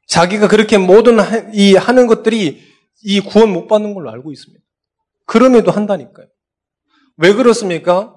자기가 0.08 0.48
그렇게 0.48 0.78
모든 0.78 1.18
이 1.54 1.76
하는 1.76 2.08
것들이 2.08 2.60
이 3.04 3.20
구원 3.20 3.52
못 3.52 3.68
받는 3.68 3.94
걸로 3.94 4.10
알고 4.10 4.32
있습니다. 4.32 4.65
그럼에도 5.26 5.70
한다니까요. 5.70 6.28
왜 7.18 7.32
그렇습니까? 7.34 8.16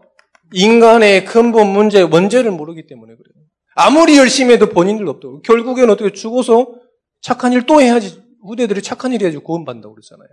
인간의 0.53 1.25
근본 1.25 1.67
문제, 1.67 2.01
원죄를 2.01 2.51
모르기 2.51 2.87
때문에 2.87 3.15
그래요. 3.15 3.45
아무리 3.75 4.17
열심히 4.17 4.53
해도 4.53 4.69
본인들 4.69 5.07
없다고. 5.07 5.41
결국엔 5.41 5.89
어떻게 5.89 6.11
죽어서 6.11 6.75
착한 7.21 7.53
일 7.53 7.65
또 7.65 7.81
해야지. 7.81 8.21
후대들이 8.41 8.81
착한 8.81 9.13
일 9.13 9.21
해야지 9.21 9.37
구원받는다고 9.37 9.93
그러잖아요. 9.95 10.29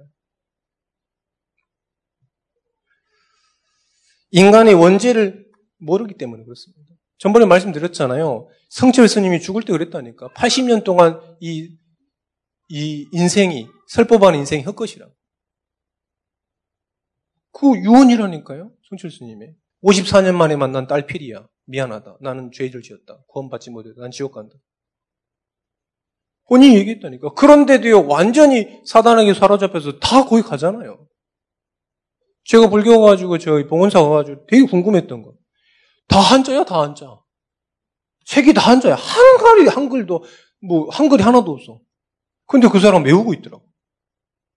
인간의 4.30 4.74
원죄를 4.74 5.46
모르기 5.78 6.14
때문에 6.14 6.44
그렇습니다. 6.44 6.94
전번에 7.18 7.46
말씀드렸잖아요. 7.46 8.48
성철 8.68 9.08
스님이 9.08 9.40
죽을 9.40 9.62
때 9.62 9.72
그랬다니까. 9.72 10.28
80년 10.30 10.84
동안 10.84 11.20
이, 11.40 11.76
이 12.68 13.06
인생이, 13.12 13.68
설법하는 13.88 14.38
인생이 14.40 14.62
헛것이라. 14.64 15.06
그 17.58 17.74
유언이라니까요. 17.74 18.70
성철 18.86 19.10
스님의. 19.10 19.54
54년 19.82 20.34
만에 20.34 20.56
만난 20.56 20.86
딸 20.86 21.06
필이야. 21.06 21.46
미안하다. 21.64 22.18
나는 22.20 22.50
죄를 22.52 22.82
지었다. 22.82 23.18
구원받지 23.28 23.70
못했다. 23.70 24.02
난 24.02 24.10
지옥 24.10 24.32
간다. 24.32 24.54
본인이 26.48 26.76
얘기했다니까. 26.76 27.32
그런데도요, 27.32 28.06
완전히 28.06 28.82
사단에게 28.84 29.32
사로잡혀서 29.32 29.98
다 30.00 30.26
거기 30.26 30.42
가잖아요. 30.42 31.08
제가 32.44 32.68
불교 32.68 33.00
가가지고 33.00 33.38
저희 33.38 33.66
봉원사 33.66 34.02
가가지고 34.02 34.46
되게 34.46 34.66
궁금했던 34.66 35.22
거. 35.22 35.34
다 36.08 36.20
한자야, 36.20 36.64
다 36.64 36.82
한자. 36.82 37.18
책이 38.26 38.52
다 38.52 38.70
한자야. 38.70 38.94
한글이, 38.96 39.68
한글도, 39.68 40.24
뭐, 40.60 40.88
한글이 40.90 41.22
하나도 41.22 41.52
없어. 41.52 41.80
근데 42.46 42.68
그 42.68 42.78
사람 42.80 43.04
외우고 43.04 43.32
있더라고. 43.34 43.65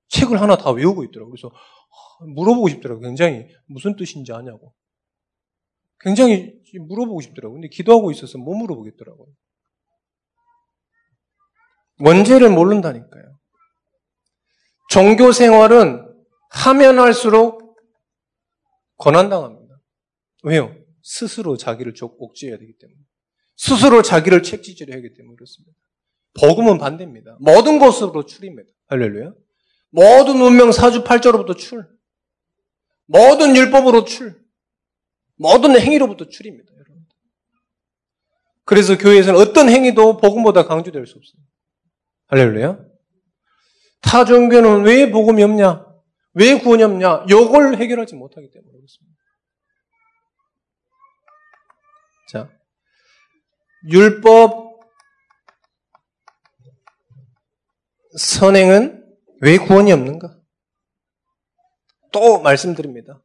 책을 0.09 0.41
하나 0.41 0.57
다 0.57 0.71
외우고 0.71 1.03
있더라고. 1.05 1.31
그래서 1.31 1.51
물어보고 2.35 2.69
싶더라고. 2.69 3.01
굉장히 3.01 3.47
무슨 3.65 3.95
뜻인지 3.95 4.31
아냐고. 4.33 4.73
굉장히 6.01 6.59
물어보고 6.87 7.21
싶더라고. 7.21 7.53
근데 7.53 7.67
기도하고 7.67 8.11
있어서 8.11 8.37
못 8.37 8.55
물어보겠더라고요. 8.55 9.27
원죄를 12.01 12.49
모른다니까요. 12.49 13.39
종교 14.89 15.31
생활은 15.31 16.07
하면 16.51 16.99
할수록 16.99 17.77
권한당합니다. 18.97 19.79
왜요? 20.43 20.75
스스로 21.03 21.57
자기를 21.57 21.93
옥죄해야 22.01 22.57
되기 22.57 22.73
때문에. 22.77 22.99
스스로 23.55 24.01
자기를 24.01 24.41
책지질해야 24.41 24.97
하기 24.97 25.13
때문에 25.13 25.35
그렇습니다. 25.35 25.77
복음은 26.39 26.77
반대입니다. 26.77 27.37
모든 27.41 27.77
것으로 27.77 28.25
출입니다. 28.25 28.69
할렐루야. 28.87 29.33
모든 29.89 30.41
운명 30.41 30.71
사주 30.71 31.03
팔자로부터 31.03 31.55
출. 31.55 31.87
모든 33.05 33.55
율법으로 33.55 34.05
출. 34.05 34.39
모든 35.35 35.79
행위로부터 35.79 36.27
출입니다. 36.27 36.71
여러분. 36.73 37.05
그래서 38.65 38.97
교회에서는 38.97 39.39
어떤 39.39 39.69
행위도 39.69 40.17
복음보다 40.17 40.65
강조될 40.65 41.07
수 41.07 41.17
없어요. 41.17 41.41
할렐루야. 42.27 42.77
타 44.01 44.25
종교는 44.25 44.83
왜 44.83 45.09
복음이 45.11 45.43
없냐? 45.43 45.85
왜 46.33 46.59
구원이 46.59 46.83
없냐? 46.83 47.25
이걸 47.27 47.75
해결하지 47.75 48.15
못하기 48.15 48.51
때문에 48.51 48.71
그렇습니다. 48.71 49.19
자, 52.31 52.49
율법 53.89 54.79
선행은 58.17 58.98
왜 59.41 59.57
구원이 59.57 59.91
없는가? 59.91 60.37
또 62.11 62.39
말씀드립니다. 62.41 63.21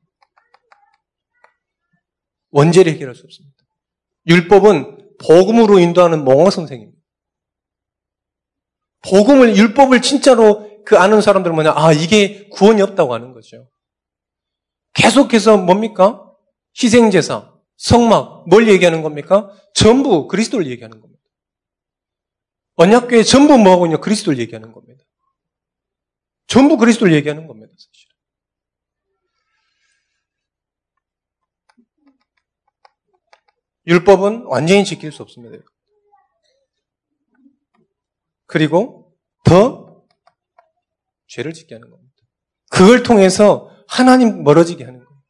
원죄를 2.50 2.92
해결할 2.92 3.14
수 3.14 3.24
없습니다. 3.24 3.56
율법은 4.26 5.16
복음으로 5.18 5.78
인도하는 5.78 6.24
몽어 6.24 6.50
선생입니다. 6.50 6.98
복음을 9.02 9.56
율법을 9.56 10.02
진짜로 10.02 10.82
그 10.84 10.96
아는 10.96 11.20
사람들은 11.20 11.54
뭐냐? 11.54 11.72
아 11.76 11.92
이게 11.92 12.48
구원이 12.50 12.80
없다고 12.82 13.12
하는 13.12 13.32
거죠. 13.32 13.70
계속해서 14.94 15.58
뭡니까? 15.58 16.32
희생 16.80 17.10
제사, 17.10 17.52
성막, 17.76 18.48
뭘 18.48 18.68
얘기하는 18.68 19.02
겁니까? 19.02 19.50
전부 19.74 20.28
그리스도를 20.28 20.66
얘기하는 20.70 21.00
겁니다. 21.00 21.22
언약교회 22.76 23.22
전부 23.22 23.58
뭐하고 23.58 23.86
있냐? 23.86 23.98
그리스도를 23.98 24.38
얘기하는 24.38 24.72
겁니다. 24.72 25.03
전부 26.54 26.76
그리스도를 26.76 27.12
얘기하는 27.14 27.48
겁니다, 27.48 27.72
사실. 27.76 28.08
율법은 33.88 34.44
완전히 34.44 34.84
지킬 34.84 35.10
수 35.10 35.24
없습니다. 35.24 35.58
그리고 38.46 39.16
더 39.42 40.04
죄를 41.26 41.52
짓게 41.54 41.74
하는 41.74 41.90
겁니다. 41.90 42.14
그걸 42.70 43.02
통해서 43.02 43.68
하나님 43.88 44.44
멀어지게 44.44 44.84
하는 44.84 45.00
거예요. 45.00 45.22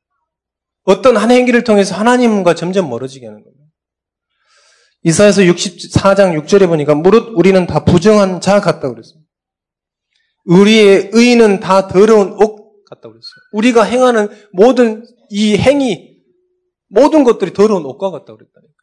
어떤 0.83 1.17
한 1.17 1.31
행위를 1.31 1.65
통해서 1.65 1.95
하나님과 1.95 2.55
점점 2.55 2.91
멀어지게 2.91 3.25
하는 3.25 3.43
겁니다. 3.43 3.65
이사에서 5.05 5.41
64장 5.41 6.39
6절에 6.45 6.69
보니까 6.69 6.95
무릇 6.95 7.31
우리는 7.35 7.67
다 7.67 7.83
부정한 7.83 8.43
자 8.43 8.61
같다 8.61 8.91
그랬어요. 8.91 9.24
우리의 10.44 11.11
의는 11.12 11.61
다 11.61 11.88
더러운 11.88 12.33
옷 12.33 12.85
같다 12.85 13.09
그랬어요. 13.09 13.20
우리가 13.52 13.83
행하는 13.85 14.28
모든 14.52 15.04
이 15.30 15.57
행위, 15.57 16.22
모든 16.88 17.24
것들이 17.24 17.52
더러운 17.52 17.85
옷과 17.85 18.11
같다 18.11 18.35
그랬다니까. 18.35 18.74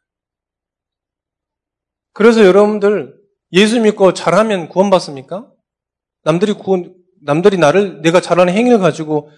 그래서 2.12 2.44
여러분들 2.44 3.14
예수 3.52 3.80
믿고 3.80 4.12
잘하면 4.12 4.68
구원받습니까? 4.68 5.50
남들이 6.24 6.52
구원, 6.52 6.94
남들이 7.22 7.58
나를 7.58 8.02
내가 8.02 8.20
잘하는 8.20 8.52
행위를 8.52 8.78
가지고 8.78 9.30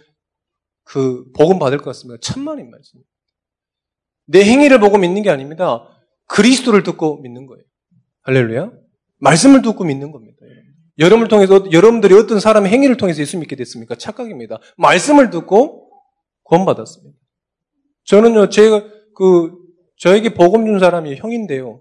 그 0.85 1.31
복음 1.33 1.59
받을 1.59 1.79
것 1.79 1.85
같습니다. 1.87 2.19
천만인 2.21 2.71
말씀입니다. 2.71 3.11
내 4.27 4.45
행위를 4.45 4.81
보고 4.81 4.99
믿는 4.99 5.23
게 5.23 5.31
아닙니다. 5.31 5.89
그리스도를 6.29 6.83
듣고 6.83 7.21
믿는 7.21 7.47
거예요. 7.47 7.63
할렐루야. 8.23 8.71
말씀을 9.19 9.63
듣고 9.63 9.85
믿는 9.85 10.11
겁니다. 10.13 10.34
여러분을 10.99 11.29
통해서 11.29 11.65
여러분들이 11.73 12.15
어떤 12.15 12.41
사람의 12.41 12.71
행위를 12.71 12.97
통해서 12.97 13.21
예수 13.21 13.39
믿게 13.39 13.57
됐습니까? 13.57 13.97
착각입니다. 13.97 14.59
말씀을 14.77 15.31
듣고 15.31 15.91
구원받았습니다. 16.45 17.19
저는요, 18.05 18.49
제가 18.51 18.85
그 19.17 19.53
저에게 19.99 20.35
복음 20.35 20.67
준 20.67 20.79
사람이 20.79 21.17
형인데요. 21.17 21.81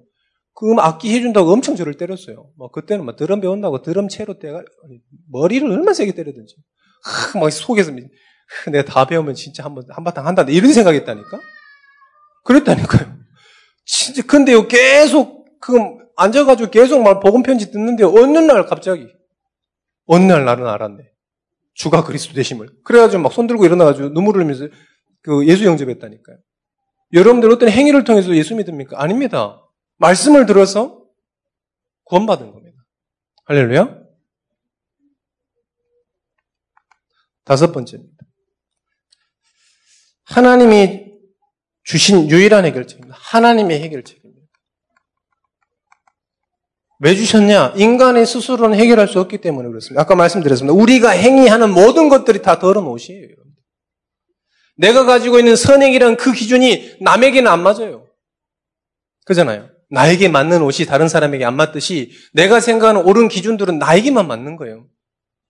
그음 0.56 0.80
악기 0.80 1.13
해준다고 1.13 1.52
엄청 1.52 1.76
저를 1.76 1.95
때렸어요. 1.95 2.49
뭐 2.58 2.69
그때는 2.69 3.06
막 3.06 3.15
드럼 3.15 3.41
배운다고 3.41 3.82
드럼 3.82 4.08
채로 4.08 4.39
때가 4.39 4.63
머리를 5.32 5.69
얼마나 5.69 5.93
세게 5.93 6.13
때리든지. 6.13 6.56
하, 7.04 7.39
막 7.39 7.52
속에서 7.52 7.91
내가 8.71 8.86
다 8.86 9.06
배우면 9.06 9.34
진짜 9.36 9.63
한번 9.63 9.84
한바탕 9.89 10.28
한다 10.28 10.43
이런 10.47 10.71
생각했다니까. 10.71 11.39
그랬다니까요. 12.45 13.17
진짜 13.86 14.21
근데요 14.23 14.67
계속 14.67 15.60
그 15.60 16.03
앉아가지고 16.17 16.71
계속 16.71 17.02
막 17.02 17.19
복음 17.19 17.43
편지 17.43 17.71
듣는데 17.71 18.04
어느 18.04 18.38
날 18.38 18.65
갑자기 18.65 19.08
어느 20.06 20.23
날 20.23 20.45
나는 20.45 20.67
알았네. 20.67 21.04
주가 21.73 22.04
그리스도 22.04 22.34
되심을. 22.34 22.69
그래가지고 22.84 23.23
막 23.23 23.32
손 23.34 23.47
들고 23.47 23.65
일어나가지고 23.65 24.10
눈물을 24.10 24.41
흘리면서 24.41 24.67
그 25.21 25.47
예수 25.47 25.65
영접했다니까요. 25.65 26.38
여러분들 27.13 27.52
어떤 27.52 27.69
행위를 27.69 28.04
통해서 28.04 28.36
예수 28.36 28.56
믿습니까? 28.56 29.02
아닙니다. 29.02 29.62
말씀을 29.97 30.45
들어서 30.45 31.04
구원받은 32.06 32.52
겁니다. 32.52 32.78
할렐루야. 33.45 34.04
다섯 37.45 37.71
번째입니다. 37.71 38.15
하나님이 40.26 41.12
주신 41.84 42.30
유일한 42.30 42.65
해결책입니다. 42.65 43.15
하나님의 43.19 43.82
해결책입니다. 43.82 44.23
왜 47.04 47.16
주셨냐? 47.16 47.74
인간의 47.76 48.26
스스로는 48.26 48.80
해결할 48.80 49.10
수 49.10 49.20
없기 49.20 49.39
때문에 49.39 49.68
그렇습니다. 49.68 50.02
아까 50.02 50.16
말씀드렸습니다. 50.16 50.74
우리가 50.74 51.10
행위하는 51.10 51.70
모든 51.74 52.08
것들이 52.08 52.42
다 52.42 52.60
더러운 52.60 52.88
옷이에요. 52.88 53.36
내가 54.78 55.04
가지고 55.04 55.38
있는 55.38 55.58
선행이란 55.58 56.16
그 56.16 56.32
기준이 56.32 56.96
남에게는 57.02 57.52
안 57.52 57.62
맞아요. 57.62 58.08
그잖아요. 59.26 59.70
나에게 59.89 60.30
맞는 60.30 60.62
옷이 60.62 60.88
다른 60.88 61.10
사람에게 61.10 61.44
안 61.44 61.58
맞듯이 61.58 62.12
내가 62.32 62.62
생각하는 62.62 63.02
옳은 63.02 63.28
기준들은 63.28 63.80
나에게만 63.80 64.26
맞는 64.26 64.56
거예요. 64.56 64.88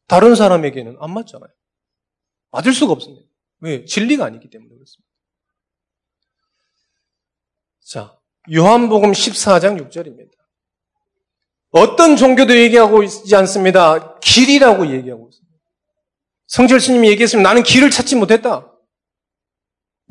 다른 0.07 0.33
사람에게는 0.33 0.97
안 0.99 1.13
맞잖아요. 1.13 1.51
맞을 2.49 2.73
수가 2.73 2.93
없습니다. 2.93 3.27
왜? 3.59 3.85
진리가 3.85 4.25
아니기 4.25 4.49
때문에 4.49 4.73
그렇습니다. 4.73 5.07
자, 7.85 8.19
요한복음 8.51 9.11
14장 9.11 9.79
6절입니다. 9.87 10.42
어떤 11.73 12.15
종교도 12.15 12.55
얘기하고 12.55 13.03
있지 13.03 13.35
않습니다. 13.35 14.19
길이라고 14.19 14.91
얘기하고 14.91 15.27
있습니다. 15.27 15.53
성철 16.47 16.79
스님이 16.79 17.09
얘기했습니다. 17.09 17.49
나는 17.49 17.63
길을 17.63 17.89
찾지 17.89 18.15
못했다. 18.15 18.71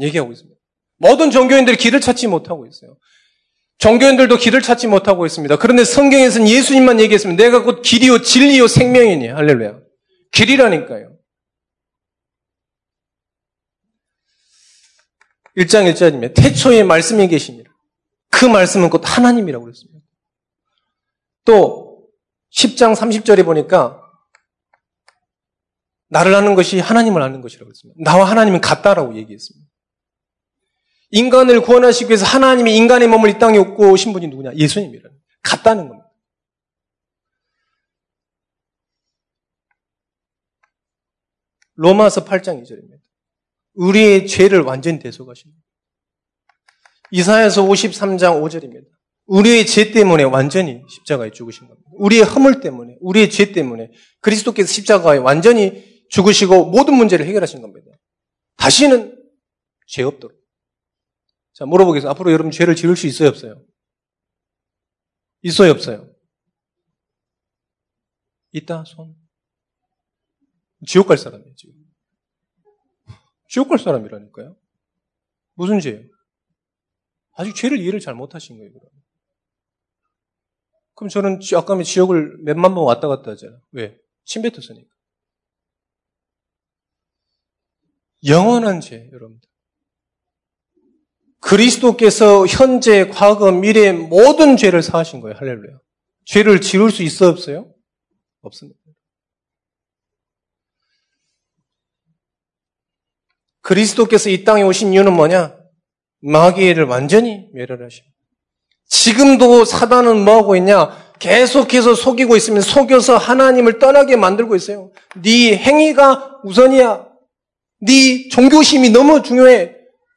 얘기하고 0.01 0.33
있습니다. 0.33 0.59
모든 0.99 1.31
종교인들이 1.31 1.77
길을 1.77 2.01
찾지 2.01 2.27
못하고 2.27 2.67
있어요. 2.67 2.97
종교인들도 3.79 4.37
길을 4.37 4.61
찾지 4.61 4.89
못하고 4.89 5.25
있습니다. 5.25 5.57
그런데 5.57 5.85
성경에서는 5.85 6.49
예수님만 6.49 7.01
얘기했습니다. 7.01 7.43
내가 7.43 7.63
곧 7.63 7.81
길이요 7.83 8.23
진리요 8.23 8.67
생명이니 8.67 9.29
할렐루야. 9.29 9.79
길이라니까요. 10.33 11.17
1장 15.57 15.93
1절이면 15.93 16.35
태초에 16.35 16.83
말씀이 16.83 17.29
계시니라. 17.29 17.71
그그 18.31 18.47
말씀은 18.47 18.91
곧 18.91 19.03
하나님이라고 19.05 19.65
그랬습니다. 19.65 20.02
또 21.45 22.09
10장 22.53 22.95
30절에 22.95 23.45
보니까 23.45 24.01
나를 26.09 26.35
아는 26.35 26.55
것이 26.55 26.79
하나님을 26.79 27.23
아는 27.23 27.41
것이라고 27.41 27.71
했습니다. 27.71 27.99
나와 28.03 28.29
하나님은 28.29 28.61
같다라고 28.61 29.17
얘기했습니다. 29.17 29.67
인간을 31.11 31.63
구원하시기 31.63 32.09
위해서 32.09 32.27
하나님이 32.27 32.77
인간의 32.77 33.09
몸을 33.09 33.31
이 33.31 33.39
땅에 33.39 33.59
얻고 33.59 33.93
오신 33.93 34.13
분이 34.13 34.29
누구냐? 34.29 34.55
예수님이라는. 34.55 35.19
같다는 35.43 35.89
겁니다. 35.89 36.11
로마서 41.75 42.25
8장 42.25 42.63
2절입니다. 42.63 43.01
우리의 43.75 44.27
죄를 44.27 44.61
완전히 44.61 44.99
대속하십니다. 44.99 45.61
이사야서 47.11 47.63
53장 47.63 48.43
5절입니다. 48.43 48.92
우리의 49.27 49.67
죄 49.67 49.93
때문에 49.93 50.25
완전히 50.25 50.83
십자가에 50.89 51.31
죽으신 51.31 51.69
겁니다. 51.69 51.89
우리의 51.95 52.23
허물 52.23 52.61
때문에, 52.61 52.97
우리의 53.01 53.31
죄 53.31 53.53
때문에 53.53 53.91
그리스도께서 54.21 54.69
십자가에 54.69 55.19
완전히 55.19 56.03
죽으시고 56.11 56.67
모든 56.67 56.95
문제를 56.95 57.27
해결하신 57.27 57.63
겁니다. 57.63 57.87
다시는 58.57 59.19
죄 59.87 60.03
없도록. 60.03 60.39
자, 61.55 61.65
물어보겠습니다. 61.67 62.11
앞으로 62.11 62.33
여러분 62.33 62.51
죄를 62.51 62.75
지을 62.75 62.97
수 62.97 63.07
있어요, 63.07 63.29
없어요? 63.29 63.63
있어요, 65.43 65.71
없어요? 65.71 66.13
있다, 68.53 68.85
손. 68.85 69.15
지옥 70.87 71.09
갈 71.09 71.17
사람이에요, 71.17 71.55
지금. 71.57 71.75
지옥 73.49 73.69
갈 73.69 73.79
사람이라니까요. 73.79 74.57
무슨 75.55 75.81
죄예요? 75.81 76.09
아직 77.35 77.55
죄를 77.55 77.79
이해를 77.79 78.01
잘 78.01 78.15
못하신 78.15 78.59
거예요, 78.59 78.73
그럼. 78.73 79.02
그럼 80.95 81.09
저는 81.09 81.41
아까 81.57 81.83
지옥을 81.83 82.39
몇만 82.45 82.75
번 82.75 82.85
왔다 82.85 83.09
갔다 83.09 83.33
하잖아요. 83.33 83.61
왜? 83.73 83.99
침 84.25 84.43
뱉었으니까. 84.43 84.89
영원한 88.27 88.81
죄, 88.81 89.09
여러분들. 89.13 89.49
그리스도께서 91.41 92.47
현재, 92.47 93.09
과거, 93.09 93.51
미래 93.51 93.93
모든 93.93 94.57
죄를 94.57 94.81
사하신 94.83 95.21
거예요. 95.21 95.37
할렐루야. 95.37 95.79
죄를 96.25 96.61
지을 96.61 96.91
수 96.93 97.03
있어 97.03 97.29
없어요? 97.29 97.75
없습니다. 98.43 98.79
그리스도께서 103.63 104.29
이 104.29 104.45
땅에 104.45 104.63
오신 104.63 104.93
이유는 104.93 105.15
뭐냐? 105.15 105.59
마귀를 106.21 106.85
완전히 106.85 107.49
멸혈하십니다. 107.53 108.12
지금도 108.93 109.65
사단은 109.65 110.23
뭐 110.23 110.37
하고 110.37 110.55
있냐? 110.55 111.01
계속해서 111.19 111.95
속이고 111.95 112.37
있으면 112.37 112.61
속여서 112.61 113.17
하나님을 113.17 113.79
떠나게 113.79 114.17
만들고 114.17 114.55
있어요. 114.55 114.93
네 115.23 115.57
행위가 115.57 116.41
우선이야. 116.45 117.09
네 117.81 118.29
종교심이 118.29 118.91
너무 118.91 119.23
중요해. 119.23 119.75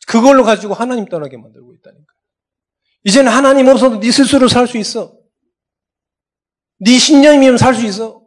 그걸로 0.07 0.43
가지고 0.43 0.73
하나님 0.73 1.05
떠나게 1.05 1.37
만들고 1.37 1.73
있다니까. 1.73 2.13
이제는 3.05 3.31
하나님 3.31 3.67
없어도 3.69 3.99
네 4.01 4.11
스스로 4.11 4.49
살 4.49 4.67
수 4.67 4.77
있어. 4.77 5.17
네 6.79 6.97
신념이면 6.97 7.57
살 7.57 7.75
수 7.75 7.85
있어. 7.85 8.23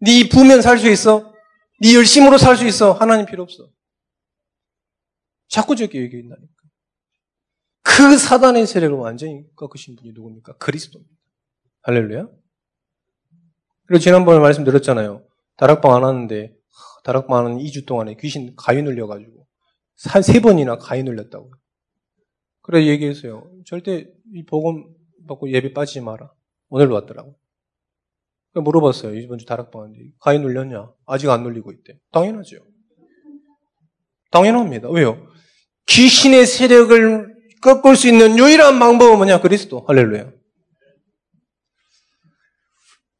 네 0.00 0.26
부면 0.28 0.62
살 0.62 0.78
수 0.78 0.88
있어. 0.88 1.34
네 1.80 1.94
열심으로 1.94 2.38
살 2.38 2.56
수 2.56 2.64
있어. 2.66 2.92
하나님 2.92 3.26
필요 3.26 3.42
없어. 3.42 3.68
자꾸 5.48 5.76
저렇게 5.76 6.00
얘기한다니까. 6.00 6.57
그 7.88 8.18
사단의 8.18 8.66
세력을 8.66 8.96
완전히 8.98 9.44
꺾으신 9.56 9.96
분이 9.96 10.12
누굽니까? 10.12 10.58
그리스도입니다. 10.58 11.16
할렐루야. 11.82 12.28
그리고 13.86 13.98
지난번에 13.98 14.38
말씀드렸잖아요. 14.40 15.24
다락방 15.56 15.94
안 15.94 16.04
하는데 16.04 16.54
다락방 17.02 17.46
하는 17.46 17.58
2주 17.58 17.86
동안에 17.86 18.16
귀신 18.20 18.54
가위 18.56 18.82
눌려가지고 18.82 19.46
세 19.96 20.40
번이나 20.40 20.76
가위 20.76 21.02
눌렸다고. 21.02 21.50
그래 22.60 22.86
얘기했어요. 22.86 23.50
절대 23.64 24.06
이 24.34 24.44
복음 24.44 24.94
받고 25.26 25.50
예배 25.50 25.72
빠지지 25.72 26.02
마라. 26.02 26.30
오늘도 26.68 26.94
왔더라고. 26.94 27.38
물어봤어요. 28.52 29.14
이번 29.14 29.38
주 29.38 29.46
다락방 29.46 29.82
하는데 29.82 29.98
가위 30.20 30.38
눌렸냐? 30.38 30.92
아직 31.06 31.30
안 31.30 31.42
눌리고 31.42 31.72
있대. 31.72 31.98
당연하죠. 32.12 32.58
당연합니다. 34.30 34.90
왜요? 34.90 35.26
귀신의 35.86 36.44
세력을 36.44 37.27
꺾을 37.62 37.96
수 37.96 38.08
있는 38.08 38.38
유일한 38.38 38.78
방법은 38.78 39.16
뭐냐? 39.16 39.40
그리스도. 39.40 39.84
할렐루야. 39.86 40.32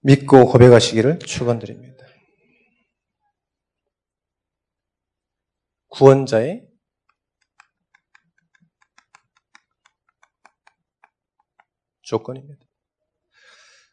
믿고 0.01 0.47
고백하시기를 0.47 1.19
축원드립니다. 1.21 2.07
구원자의 5.89 6.69
조건입니다. 12.03 12.65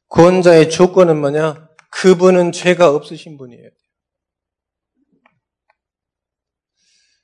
구원자의 0.08 0.70
조건은 0.70 1.20
뭐냐? 1.20 1.68
그분은 1.92 2.52
죄가 2.52 2.92
없으신 2.92 3.38
분이에요. 3.38 3.70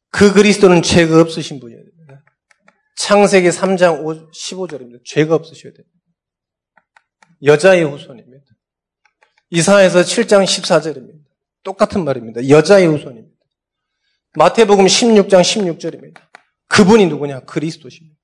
그 0.10 0.34
그리스도는 0.34 0.82
죄가 0.82 1.22
없으신 1.22 1.60
분이에요. 1.60 1.84
창세기 2.98 3.50
3장 3.50 4.32
15절입니다. 4.32 5.02
죄가 5.06 5.36
없으셔야 5.36 5.74
돼요. 5.74 5.86
여자의 7.44 7.84
후손입니다. 7.84 8.46
이사에서 9.50 10.02
7장 10.02 10.44
14절입니다. 10.44 11.20
똑같은 11.64 12.04
말입니다. 12.04 12.48
여자의 12.50 12.88
후손입니다. 12.88 13.36
마태복음 14.36 14.86
16장 14.86 15.42
16절입니다. 15.42 16.22
그분이 16.68 17.08
누구냐? 17.08 17.42
그리스도십니다. 17.42 18.18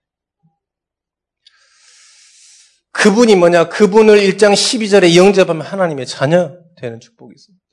그분이 2.91 3.35
뭐냐? 3.35 3.69
그분을 3.69 4.19
1장 4.19 4.53
12절에 4.53 5.15
영접하면 5.15 5.65
하나님의 5.65 6.05
자녀 6.05 6.57
되는 6.77 6.99
축복이 6.99 7.33
있습니다. 7.35 7.63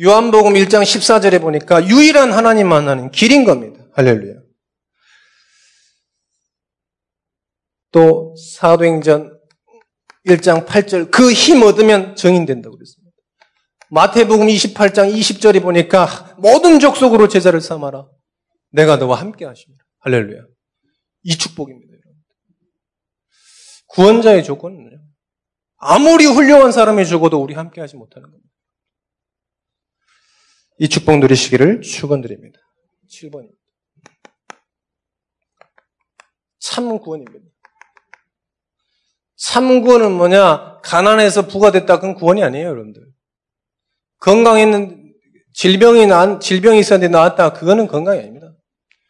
요한복음 0.00 0.54
1장 0.54 0.82
14절에 0.82 1.40
보니까 1.40 1.86
유일한 1.86 2.32
하나님 2.32 2.68
만나는 2.68 3.10
길인 3.10 3.44
겁니다. 3.44 3.84
할렐루야. 3.94 4.41
또 7.92 8.34
사도행전 8.36 9.38
1장 10.26 10.66
8절 10.66 11.10
그 11.10 11.32
힘 11.34 11.62
얻으면 11.62 12.16
정인된다고 12.16 12.76
그랬습니다. 12.76 13.12
마태복음 13.90 14.46
28장 14.46 15.14
20절에 15.14 15.62
보니까 15.62 16.34
모든 16.38 16.80
족속으로 16.80 17.28
제자를 17.28 17.60
삼아라. 17.60 18.08
내가 18.70 18.96
너와 18.96 19.20
함께 19.20 19.44
하십니다. 19.44 19.84
할렐루야. 20.00 20.44
이 21.24 21.36
축복입니다. 21.36 21.92
구원자의 23.88 24.42
조건은요. 24.44 24.98
아무리 25.76 26.24
훌륭한 26.24 26.72
사람이 26.72 27.04
죽어도 27.04 27.42
우리 27.42 27.54
함께 27.54 27.80
하지 27.82 27.96
못하는 27.96 28.30
겁니다. 28.30 28.48
이 30.78 30.88
축복 30.88 31.18
누리시기를 31.18 31.82
축원드립니다. 31.82 32.58
7번입니다. 33.10 33.58
참 36.60 36.98
구원입니다. 36.98 37.51
참 39.42 39.82
구원은 39.82 40.12
뭐냐? 40.12 40.78
가난해서 40.82 41.48
부가 41.48 41.72
됐다. 41.72 41.96
그건 41.96 42.14
구원이 42.14 42.44
아니에요, 42.44 42.68
여러분들. 42.68 43.02
건강했는 44.20 45.14
질병이 45.52 46.06
나 46.06 46.38
질병이 46.38 46.78
있었는데 46.78 47.10
나왔다. 47.10 47.52
그거는 47.52 47.88
건강이 47.88 48.20
아닙니다. 48.20 48.52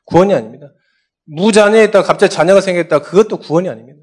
구원이 0.07 0.33
아닙니다. 0.33 0.69
무자녀했다. 1.27 2.03
갑자기 2.03 2.35
자녀가 2.35 2.63
생겼다. 2.63 3.01
그것도 3.01 3.41
구원이 3.41 3.69
아닙니다. 3.69 4.01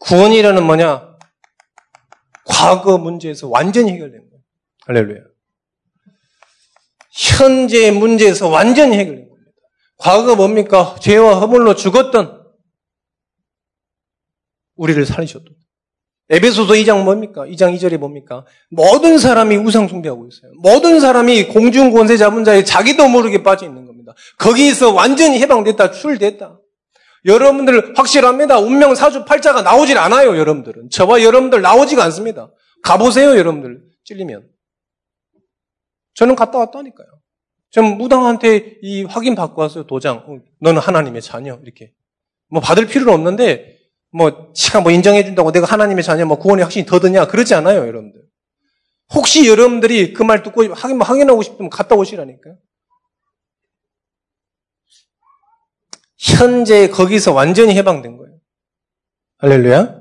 구원이라는 0.00 0.62
뭐냐? 0.62 1.08
과거 2.44 2.98
문제에서 2.98 3.48
완전히 3.48 3.92
해결된 3.92 4.20
거예요. 4.20 4.42
할렐루야. 4.86 5.22
현재의 7.12 7.92
문제에서 7.92 8.48
완전히 8.48 8.98
해결된 8.98 9.26
겁니다. 9.26 9.50
과거가 9.96 10.36
뭡니까? 10.36 10.96
죄와 11.00 11.38
허물로 11.40 11.74
죽었던 11.76 12.39
우리를 14.80 15.04
살리셨던. 15.04 15.54
에베소서 16.30 16.72
2장 16.74 17.04
뭡니까? 17.04 17.44
2장 17.44 17.76
2절에 17.76 17.98
뭡니까? 17.98 18.46
모든 18.70 19.18
사람이 19.18 19.56
우상 19.56 19.88
숭배하고 19.88 20.26
있어요. 20.28 20.52
모든 20.62 21.00
사람이 21.00 21.48
공중 21.48 21.90
권세 21.90 22.16
잡은 22.16 22.44
자에 22.44 22.64
자기도 22.64 23.08
모르게 23.08 23.42
빠져 23.42 23.66
있는 23.66 23.84
겁니다. 23.84 24.14
거기에서 24.38 24.92
완전히 24.92 25.40
해방됐다, 25.40 25.90
출됐다. 25.90 26.58
여러분들 27.26 27.98
확실합니다. 27.98 28.58
운명 28.58 28.94
사주 28.94 29.24
팔자가 29.26 29.62
나오질 29.62 29.98
않아요, 29.98 30.38
여러분들은. 30.38 30.88
저와 30.90 31.22
여러분들 31.22 31.60
나오지가 31.60 32.02
않습니다. 32.04 32.50
가보세요, 32.82 33.36
여러분들. 33.36 33.82
찔리면. 34.04 34.48
저는 36.14 36.36
갔다 36.36 36.58
왔다니까요. 36.58 37.08
전 37.70 37.98
무당한테 37.98 38.78
이 38.82 39.02
확인 39.02 39.34
받고 39.34 39.60
왔어요, 39.60 39.86
도장. 39.86 40.24
어, 40.26 40.38
너는 40.60 40.80
하나님의 40.80 41.20
자녀. 41.20 41.58
이렇게. 41.62 41.92
뭐 42.48 42.60
받을 42.62 42.86
필요는 42.86 43.12
없는데 43.12 43.79
뭐 44.12 44.52
시간 44.54 44.82
뭐 44.82 44.92
인정해 44.92 45.24
준다고 45.24 45.52
내가 45.52 45.66
하나님의 45.66 46.02
자녀 46.04 46.26
뭐 46.26 46.38
구원의 46.38 46.64
확신이 46.64 46.84
더 46.86 46.98
드냐 47.00 47.26
그러지 47.26 47.54
않아요, 47.54 47.86
여러분들. 47.86 48.20
혹시 49.14 49.48
여러분들이 49.48 50.12
그 50.12 50.22
말 50.24 50.42
듣고 50.42 50.72
확인 50.74 50.98
뭐 50.98 51.06
확인하고 51.06 51.42
싶으면 51.42 51.70
갔다 51.70 51.94
오시라니까요. 51.96 52.56
현재 56.18 56.88
거기서 56.88 57.32
완전히 57.32 57.74
해방된 57.76 58.16
거예요. 58.16 58.38
할렐루야. 59.38 60.00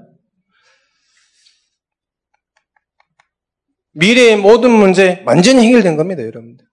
미래의 3.93 4.37
모든 4.37 4.71
문제 4.71 5.23
완전히 5.25 5.65
해결된 5.67 5.97
겁니다, 5.97 6.23
여러분들. 6.23 6.65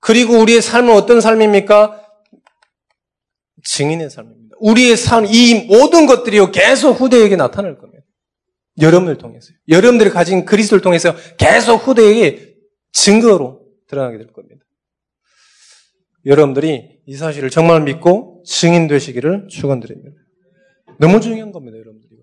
그리고 0.00 0.34
우리의 0.38 0.62
삶은 0.62 0.92
어떤 0.94 1.20
삶입니까? 1.20 2.04
증인의 3.64 4.10
삶입니다. 4.10 4.37
우리의 4.60 4.96
삶, 4.96 5.24
이 5.26 5.66
모든 5.66 6.06
것들이 6.06 6.38
계속 6.52 6.92
후대에게 6.92 7.36
나타날 7.36 7.78
겁니다. 7.78 8.04
여러분을 8.80 9.18
통해서요. 9.18 9.56
여러분들이 9.68 10.10
가진 10.10 10.44
그리스도를 10.44 10.82
통해서 10.82 11.14
계속 11.36 11.76
후대에게 11.76 12.56
증거로 12.92 13.66
드러나게 13.86 14.18
될 14.18 14.32
겁니다. 14.32 14.64
여러분들이 16.26 17.00
이 17.06 17.16
사실을 17.16 17.50
정말 17.50 17.82
믿고 17.82 18.42
증인 18.46 18.86
되시기를 18.86 19.48
축원드립니다. 19.48 20.16
너무 20.98 21.20
중요한 21.20 21.52
겁니다, 21.52 21.78
여러분들이. 21.78 22.18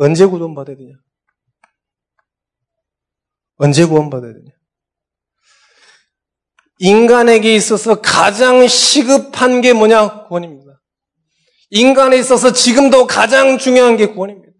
언제 0.00 0.26
구원 0.26 0.54
받아야 0.54 0.76
되냐? 0.76 0.94
언제 3.56 3.84
구원 3.84 4.10
받아야 4.10 4.32
되냐? 4.32 4.57
인간에게 6.78 7.54
있어서 7.54 8.00
가장 8.00 8.66
시급한 8.66 9.60
게 9.60 9.72
뭐냐? 9.72 10.26
구원입니다. 10.26 10.80
인간에 11.70 12.16
있어서 12.18 12.52
지금도 12.52 13.06
가장 13.06 13.58
중요한 13.58 13.96
게 13.96 14.06
구원입니다. 14.06 14.52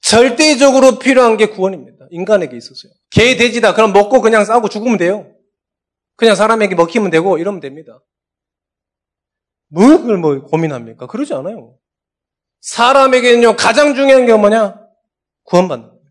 절대적으로 0.00 0.98
필요한 0.98 1.36
게 1.36 1.46
구원입니다. 1.46 2.06
인간에게 2.10 2.56
있어서요. 2.56 2.92
개, 3.10 3.36
돼지다. 3.36 3.74
그럼 3.74 3.92
먹고 3.92 4.20
그냥 4.20 4.44
싸고 4.44 4.68
죽으면 4.68 4.98
돼요. 4.98 5.32
그냥 6.16 6.34
사람에게 6.34 6.74
먹히면 6.74 7.10
되고 7.10 7.38
이러면 7.38 7.60
됩니다. 7.60 8.00
뭘 9.68 9.98
그걸 9.98 10.18
뭐 10.18 10.40
고민합니까? 10.42 11.06
그러지 11.06 11.32
않아요. 11.34 11.76
사람에게는요, 12.60 13.56
가장 13.56 13.94
중요한 13.94 14.26
게 14.26 14.34
뭐냐? 14.34 14.78
구원받는 15.44 15.88
거예요. 15.88 16.02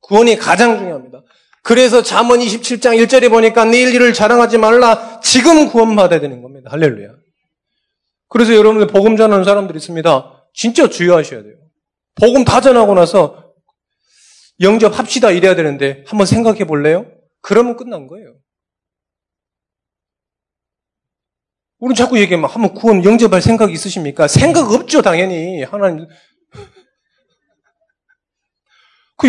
구원이 0.00 0.36
가장 0.36 0.78
중요합니다. 0.78 1.22
그래서 1.64 2.02
잠언 2.02 2.40
27장 2.40 3.02
1절에 3.02 3.30
보니까 3.30 3.64
내일 3.64 3.94
일을 3.94 4.12
자랑하지 4.12 4.58
말라. 4.58 5.18
지금 5.20 5.66
구원받아야 5.66 6.20
되는 6.20 6.42
겁니다. 6.42 6.70
할렐루야. 6.70 7.08
그래서 8.28 8.54
여러분들 8.54 8.86
복음 8.86 9.16
전하는 9.16 9.44
사람들이 9.44 9.78
있습니다. 9.78 10.46
진짜 10.52 10.88
주의하셔야 10.88 11.42
돼요. 11.42 11.54
복음 12.16 12.44
다 12.44 12.60
전하고 12.60 12.94
나서 12.94 13.54
영접합시다 14.60 15.30
이래야 15.30 15.54
되는데 15.54 16.04
한번 16.06 16.26
생각해 16.26 16.66
볼래요? 16.66 17.06
그러면 17.40 17.76
끝난 17.76 18.08
거예요. 18.08 18.34
우리는 21.78 21.94
자꾸 21.94 22.18
얘기하면 22.18 22.50
한번 22.50 22.74
구원 22.74 23.02
영접할 23.02 23.40
생각 23.40 23.72
있으십니까? 23.72 24.28
생각 24.28 24.70
없죠, 24.70 25.00
당연히. 25.00 25.62
하나님 25.62 26.06
그 26.06 26.14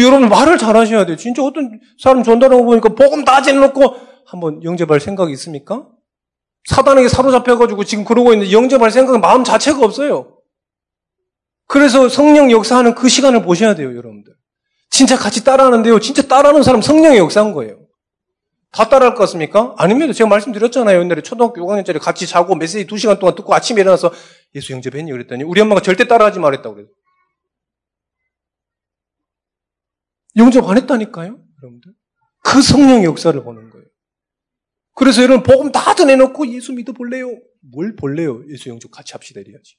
여러분 0.01 0.29
말을 0.29 0.57
잘 0.57 0.75
하셔야 0.75 1.05
돼요. 1.05 1.15
진짜 1.15 1.43
어떤 1.43 1.79
사람 1.99 2.23
전달하고 2.23 2.65
보니까 2.65 2.89
복음 2.89 3.25
다 3.25 3.41
재놓고 3.41 3.95
한번 4.25 4.63
영접할 4.63 4.99
생각이 4.99 5.31
있습니까? 5.33 5.87
사단에게 6.65 7.09
사로잡혀가지고 7.09 7.83
지금 7.83 8.05
그러고 8.05 8.33
있는데 8.33 8.51
영접할 8.51 8.91
생각은 8.91 9.21
마음 9.21 9.43
자체가 9.43 9.79
없어요. 9.85 10.35
그래서 11.67 12.09
성령 12.09 12.51
역사하는 12.51 12.95
그 12.95 13.09
시간을 13.09 13.43
보셔야 13.43 13.75
돼요, 13.75 13.89
여러분들. 13.89 14.33
진짜 14.89 15.17
같이 15.17 15.43
따라하는데요. 15.43 15.99
진짜 15.99 16.21
따라하는 16.23 16.63
사람 16.63 16.81
성령의 16.81 17.17
역사한 17.19 17.53
거예요. 17.53 17.79
다 18.71 18.89
따라할 18.89 19.15
것 19.15 19.21
같습니까? 19.21 19.73
아닙니다. 19.77 20.11
제가 20.13 20.29
말씀드렸잖아요. 20.29 20.99
옛날에 20.99 21.21
초등학교 21.21 21.61
6학년짜리 21.61 21.99
같이 21.99 22.27
자고 22.27 22.55
메시지 22.55 22.85
2시간 22.85 23.19
동안 23.19 23.35
듣고 23.35 23.53
아침에 23.53 23.81
일어나서 23.81 24.11
예수 24.53 24.73
영접했니? 24.73 25.11
그랬더니 25.11 25.43
우리 25.43 25.61
엄마가 25.61 25.81
절대 25.81 26.07
따라하지 26.07 26.39
말랬다고 26.39 26.75
그래요. 26.75 26.89
영접 30.37 30.67
안 30.67 30.77
했다니까요, 30.77 31.39
여러분들. 31.61 31.93
그 32.43 32.61
성령의 32.61 33.05
역사를 33.05 33.41
보는 33.43 33.69
거예요. 33.69 33.85
그래서 34.93 35.21
여러분 35.23 35.43
복음 35.43 35.71
다 35.71 35.93
전해놓고 35.93 36.47
예수 36.53 36.73
믿어볼래요? 36.73 37.27
뭘 37.61 37.95
볼래요? 37.95 38.43
예수 38.49 38.69
영접 38.69 38.91
같이 38.91 39.13
합시다 39.13 39.41
이래야지. 39.41 39.77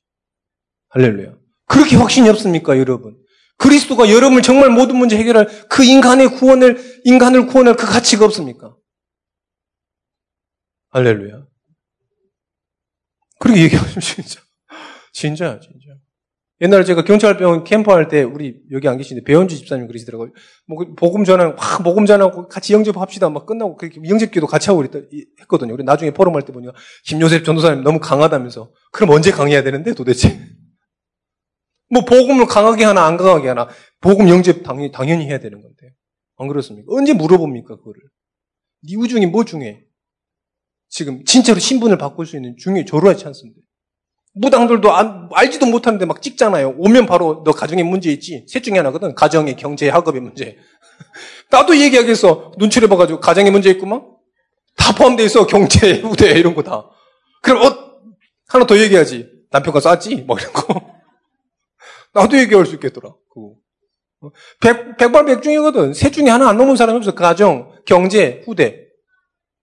할렐루야. 0.90 1.36
그렇게 1.66 1.96
확신이 1.96 2.28
없습니까, 2.28 2.78
여러분? 2.78 3.18
그리스도가 3.58 4.10
여러분을 4.10 4.42
정말 4.42 4.70
모든 4.70 4.96
문제 4.96 5.16
해결할 5.16 5.68
그 5.68 5.84
인간의 5.84 6.28
구원을, 6.28 7.00
인간을 7.04 7.46
구원할 7.46 7.76
그 7.76 7.86
가치가 7.86 8.24
없습니까? 8.26 8.76
할렐루야. 10.90 11.46
그렇게 13.38 13.62
얘기하시면 13.62 14.00
진짜. 14.00 14.40
진짜, 15.12 15.60
진짜. 15.60 15.85
옛날에 16.62 16.84
제가 16.84 17.04
경찰병원 17.04 17.64
캠프할 17.64 18.08
때 18.08 18.22
우리 18.22 18.62
여기 18.70 18.88
안 18.88 18.96
계시는데 18.96 19.24
배원주 19.26 19.56
집사님 19.56 19.86
그러시더라고요. 19.86 20.30
뭐그 20.68 20.94
복음 20.94 21.24
전환 21.24 21.54
확 21.58 21.82
복음 21.82 22.06
전하고 22.06 22.48
같이 22.48 22.72
영접합시다. 22.72 23.28
막 23.28 23.44
끝나고 23.44 23.76
영접기도 24.08 24.46
같이 24.46 24.70
하고 24.70 24.78
그랬다 24.78 25.00
했거든요. 25.40 25.74
우리 25.74 25.84
나중에 25.84 26.12
포럼할 26.12 26.42
때 26.42 26.52
보니까 26.52 26.72
김요셉 27.04 27.44
전도사님 27.44 27.84
너무 27.84 28.00
강하다면서. 28.00 28.72
그럼 28.90 29.10
언제 29.10 29.30
강해야 29.30 29.62
되는데 29.62 29.92
도대체? 29.92 30.40
뭐 31.90 32.04
복음을 32.06 32.46
강하게 32.46 32.84
하나 32.84 33.04
안 33.04 33.18
강하게 33.18 33.48
하나 33.48 33.68
복음 34.00 34.28
영접 34.28 34.62
당연히, 34.62 34.90
당연히 34.90 35.26
해야 35.26 35.38
되는 35.38 35.60
건데 35.60 35.92
안 36.38 36.48
그렇습니까? 36.48 36.90
언제 36.90 37.12
물어봅니까 37.12 37.76
그거를? 37.76 38.00
네 38.82 38.96
우중이 38.96 39.26
뭐 39.26 39.44
중에? 39.44 39.82
지금 40.88 41.22
진짜로 41.24 41.58
신분을 41.58 41.98
바꿀 41.98 42.24
수 42.24 42.36
있는 42.36 42.56
중에 42.56 42.86
조루하지 42.86 43.26
않습니다. 43.26 43.60
무당들도 44.36 44.92
안, 44.92 45.28
알지도 45.32 45.66
못하는데 45.66 46.04
막 46.04 46.20
찍잖아요. 46.20 46.74
오면 46.76 47.06
바로 47.06 47.42
너 47.44 47.52
가정에 47.52 47.82
문제 47.82 48.10
있지. 48.10 48.44
셋 48.48 48.62
중에 48.62 48.76
하나거든. 48.76 49.14
가정의 49.14 49.56
경제, 49.56 49.88
학업의 49.88 50.20
문제. 50.20 50.58
나도 51.50 51.76
얘기하겠어. 51.76 52.52
눈치를 52.58 52.88
봐가지고 52.88 53.20
가정에 53.20 53.50
문제 53.50 53.70
있구만. 53.70 54.04
다 54.76 54.94
포함되어 54.94 55.24
있어. 55.26 55.46
경제, 55.46 56.02
우대 56.04 56.32
이런 56.32 56.54
거 56.54 56.62
다. 56.62 56.90
그럼 57.40 57.64
어 57.64 57.76
하나 58.48 58.66
더 58.66 58.78
얘기하지. 58.78 59.26
남편과 59.50 59.80
쌌지? 59.80 60.16
뭐 60.16 60.36
이런 60.38 60.52
거. 60.52 60.82
나도 62.12 62.38
얘기할 62.38 62.66
수 62.66 62.74
있겠더라. 62.74 63.14
그거. 63.32 63.54
백, 64.60 64.98
백발백중이거든. 64.98 65.94
셋 65.94 66.12
중에 66.12 66.28
하나 66.28 66.50
안 66.50 66.58
넘은 66.58 66.76
사람이 66.76 66.98
없어. 66.98 67.14
가정, 67.14 67.72
경제, 67.86 68.42
후대. 68.44 68.86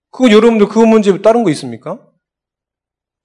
그거 0.09 0.32
여러분들 0.32 0.67
그 0.67 0.80
문제 0.80 1.21
다른 1.21 1.43
거 1.43 1.51
있습니까? 1.51 1.99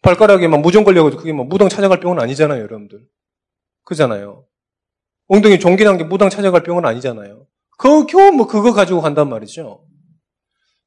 발가락에 0.09 0.49
막 0.49 0.61
무정 0.61 0.85
걸려가지고 0.85 1.21
그게 1.21 1.33
막 1.33 1.47
무당 1.47 1.69
찾아갈 1.69 2.01
병은 2.01 2.19
아니잖아요, 2.19 2.63
여러분들. 2.63 3.01
그잖아요. 3.85 4.45
엉덩이 5.29 5.59
종기난 5.59 5.99
게 5.99 6.05
무당 6.05 6.31
찾아갈 6.31 6.63
병은 6.63 6.87
아니잖아요. 6.87 7.47
그 7.77 8.07
겨우 8.07 8.33
뭐 8.33 8.47
그거 8.47 8.73
가지고 8.73 9.03
간단 9.03 9.29
말이죠. 9.29 9.83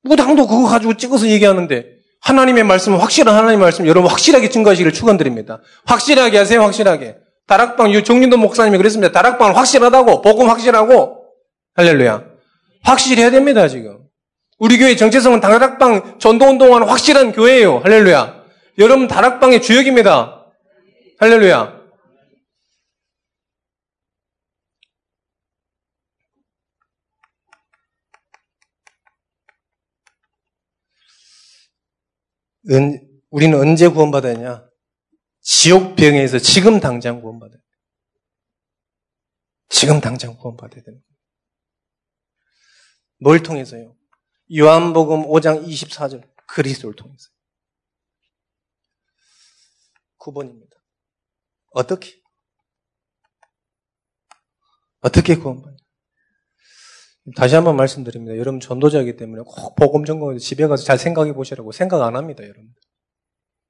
무당도 0.04 0.48
그거 0.48 0.68
가지고 0.68 0.98
찍어서 0.98 1.28
얘기하는데 1.28 1.86
하나님의 2.22 2.64
말씀은 2.64 2.98
확실한 2.98 3.36
하나님의 3.36 3.58
말씀 3.58 3.88
여러분 3.88 4.10
확실하게 4.10 4.50
증거하시기를 4.50 4.92
축원드립니다. 4.94 5.62
확실하게 5.86 6.40
하세요, 6.40 6.62
확실하게. 6.62 7.18
다락방 7.48 7.92
정윤도 8.04 8.38
목사님이 8.38 8.78
그랬습니다. 8.78 9.12
다락방은 9.12 9.56
확실하다고 9.56 10.22
복음 10.22 10.50
확실하고 10.50 11.26
할렐루야. 11.76 12.26
확실해야 12.84 13.30
됩니다, 13.30 13.68
지금. 13.68 14.00
우리 14.58 14.78
교회 14.78 14.96
정체성은 14.96 15.40
다락방 15.40 16.20
전도운동하는 16.20 16.88
확실한 16.88 17.32
교회예요. 17.32 17.80
할렐루야. 17.80 18.41
여러분 18.82 19.08
다락방의 19.08 19.62
주역입니다. 19.62 20.52
할렐루야. 21.20 21.80
은, 32.72 33.22
우리는 33.30 33.56
언제 33.56 33.88
구원받았냐? 33.88 34.68
지옥병에서 35.42 36.40
지금 36.40 36.80
당장 36.80 37.22
구원받아야 37.22 37.58
돼. 37.58 37.64
지금 39.70 40.02
당장 40.02 40.36
구원받아야 40.38 40.82
되는 40.82 41.00
거예요. 41.00 41.12
뭘 43.20 43.44
통해서요? 43.44 43.96
요한복음 44.58 45.28
5장 45.28 45.68
24절 45.68 46.28
그리스도를 46.48 46.96
통해서. 46.96 47.30
9번입니다. 50.22 50.72
어떻게? 51.72 52.22
어떻게 55.02 55.36
구원받냐? 55.36 55.78
다시 57.36 57.56
한번 57.56 57.76
말씀드립니다. 57.76 58.38
여러분 58.38 58.60
전도자이기 58.60 59.16
때문에 59.16 59.44
꼭 59.46 59.76
복음 59.76 60.06
전공에 60.06 60.38
집에 60.38 60.68
가서 60.68 60.84
잘 60.84 60.98
생각해 60.98 61.34
보시라고 61.34 61.72
생각 61.72 62.02
안 62.02 62.16
합니다, 62.16 62.44
여러분. 62.44 62.74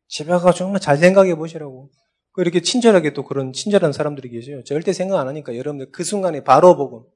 집에 0.07 0.31
가서 0.31 0.53
정말 0.53 0.81
잘 0.81 0.97
생각해 0.97 1.35
보시라고. 1.35 1.91
이렇게 2.37 2.61
친절하게 2.61 3.13
또 3.13 3.25
그런 3.25 3.51
친절한 3.51 3.91
사람들이 3.91 4.29
계세요. 4.29 4.63
절대 4.63 4.93
생각 4.93 5.19
안 5.19 5.27
하니까 5.27 5.55
여러분들 5.55 5.91
그 5.91 6.03
순간에 6.05 6.43
바로 6.43 6.77
보고 6.77 7.11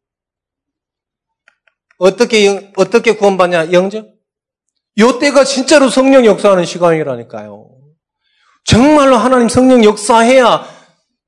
어떻게 1.97 2.73
어떻게 2.75 3.15
구원받냐 3.15 3.71
영적? 3.71 4.13
요 4.97 5.19
때가 5.19 5.45
진짜로 5.45 5.89
성령 5.89 6.25
역사하는 6.25 6.65
시간이라니까요. 6.65 7.74
정말로 8.65 9.15
하나님 9.15 9.47
성령 9.47 9.83
역사해야 9.83 10.65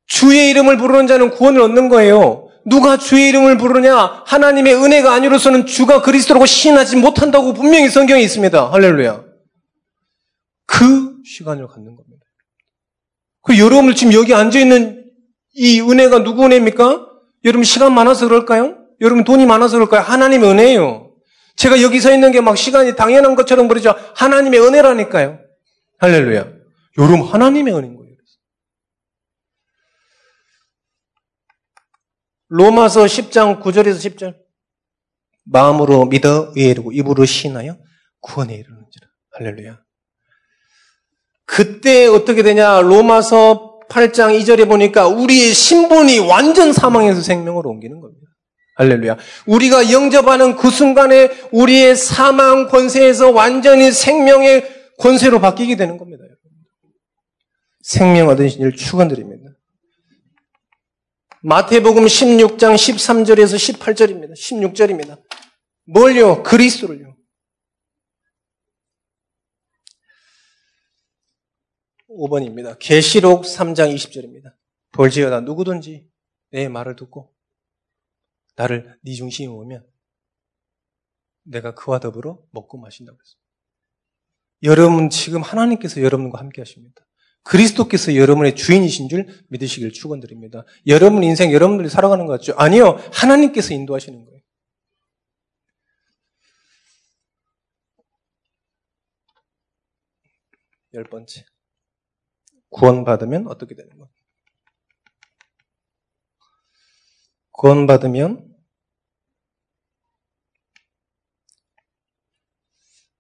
주의 0.08 0.50
이름을 0.50 0.78
부르는 0.78 1.08
자는 1.08 1.30
구원을 1.30 1.62
얻는 1.62 1.90
거예요. 1.90 2.50
누가 2.66 2.98
주의 2.98 3.30
이름을 3.30 3.58
부르냐? 3.58 4.24
하나님의 4.26 4.76
은혜가 4.76 5.14
아니로서는 5.14 5.66
주가 5.66 6.02
그리스도라고 6.02 6.46
신하지 6.46 6.98
못한다고 6.98 7.54
분명히 7.54 7.90
성경에 7.90 8.22
있습니다. 8.22 8.72
할렐루야. 8.72 9.24
그 10.66 11.16
시간을 11.26 11.68
갖는 11.68 11.96
겁니다. 11.96 12.26
그 13.44 13.58
여러분들 13.58 13.96
지금 13.96 14.12
여기 14.14 14.34
앉아있는 14.34 15.06
이 15.56 15.80
은혜가 15.82 16.24
누구 16.24 16.44
은혜입니까? 16.46 17.06
여러분 17.46 17.64
시간 17.64 17.94
많아서 17.94 18.28
그럴까요? 18.28 18.76
여러분 19.00 19.24
돈이 19.24 19.46
많아서 19.46 19.78
그럴까요? 19.78 20.02
하나님의 20.02 20.50
은혜예요. 20.50 21.12
제가 21.56 21.82
여기 21.82 22.00
서 22.02 22.12
있는 22.12 22.32
게 22.32 22.42
막 22.42 22.58
시간이 22.58 22.96
당연한 22.96 23.36
것처럼 23.36 23.68
그러죠. 23.68 23.96
하나님의 24.16 24.60
은혜라니까요. 24.60 25.40
할렐루야. 26.00 26.57
여러분 26.98 27.22
하나님의 27.22 27.74
은혜인 27.74 27.95
거예요. 27.95 28.08
로마서 32.50 33.04
10장 33.04 33.62
9절에서 33.62 33.98
10절. 33.98 34.36
마음으로 35.43 36.06
믿어 36.06 36.52
의에 36.56 36.72
이르고 36.72 36.91
입으로 36.91 37.26
신하여 37.26 37.78
구원에 38.22 38.56
이르는지라. 38.56 39.08
할렐루야. 39.32 39.80
그때 41.45 42.08
어떻게 42.08 42.43
되냐? 42.43 42.82
로마서 42.82 43.80
8장 43.89 44.38
2절에 44.39 44.68
보니까 44.68 45.08
우리의 45.08 45.54
신분이 45.54 46.20
완전 46.20 46.74
사망에서 46.74 47.22
생명으로 47.22 47.70
옮기는 47.70 48.02
겁니다. 48.02 48.28
할렐루야. 48.76 49.18
우리가 49.45 49.91
영접하는 49.91 50.56
그 50.56 50.70
순간에 50.70 51.30
우리의 51.52 51.95
사망 51.95 52.68
권세에서 52.68 53.32
완전히 53.32 53.91
생명의 53.91 54.68
권세로 55.00 55.39
바뀌게 55.39 55.78
되는 55.78 55.98
겁니다. 55.98 56.24
생명 57.88 58.28
얻으신 58.28 58.64
일 58.64 58.76
축원드립니다. 58.76 59.50
마태복음 61.42 62.04
16장 62.04 62.76
13절에서 62.76 63.80
18절입니다. 63.80 64.34
16절입니다. 64.34 65.24
뭘요? 65.86 66.44
그리스도를요. 66.44 67.16
5번입니다. 72.10 72.78
계시록 72.78 73.44
3장 73.44 73.96
20절입니다. 73.96 74.54
볼지어다 74.92 75.40
누구든지 75.40 76.10
내 76.52 76.68
말을 76.68 76.98
듣고 76.98 77.34
나를 78.58 79.00
네 79.02 79.14
중심에 79.14 79.48
오면 79.48 79.88
내가 81.44 81.74
그와 81.74 82.02
더불어 82.02 82.44
먹고 82.52 82.80
마신다고 82.80 83.18
했습니다. 83.18 83.48
여러분 84.64 85.10
지금 85.10 85.42
하나님께서 85.42 86.02
여러분과 86.02 86.40
함께 86.40 86.60
하십니다. 86.60 87.07
그리스도께서 87.48 88.16
여러분의 88.16 88.56
주인이신 88.56 89.10
줄 89.10 89.45
믿으시길 89.50 89.93
축원드립니다. 89.93 90.64
여러분 90.86 91.24
인생 91.24 91.52
여러분들이 91.54 91.89
살아가는 91.89 92.26
것 92.26 92.34
같죠? 92.34 92.54
아니요. 92.58 92.98
하나님께서 93.14 93.74
인도하시는 93.74 94.26
거예요. 94.26 94.41
열 100.93 101.04
번째. 101.06 101.45
구원받으면 102.70 103.48
어떻게 103.48 103.76
되는 103.76 103.98
것? 103.98 104.10
구원받으면 107.52 108.56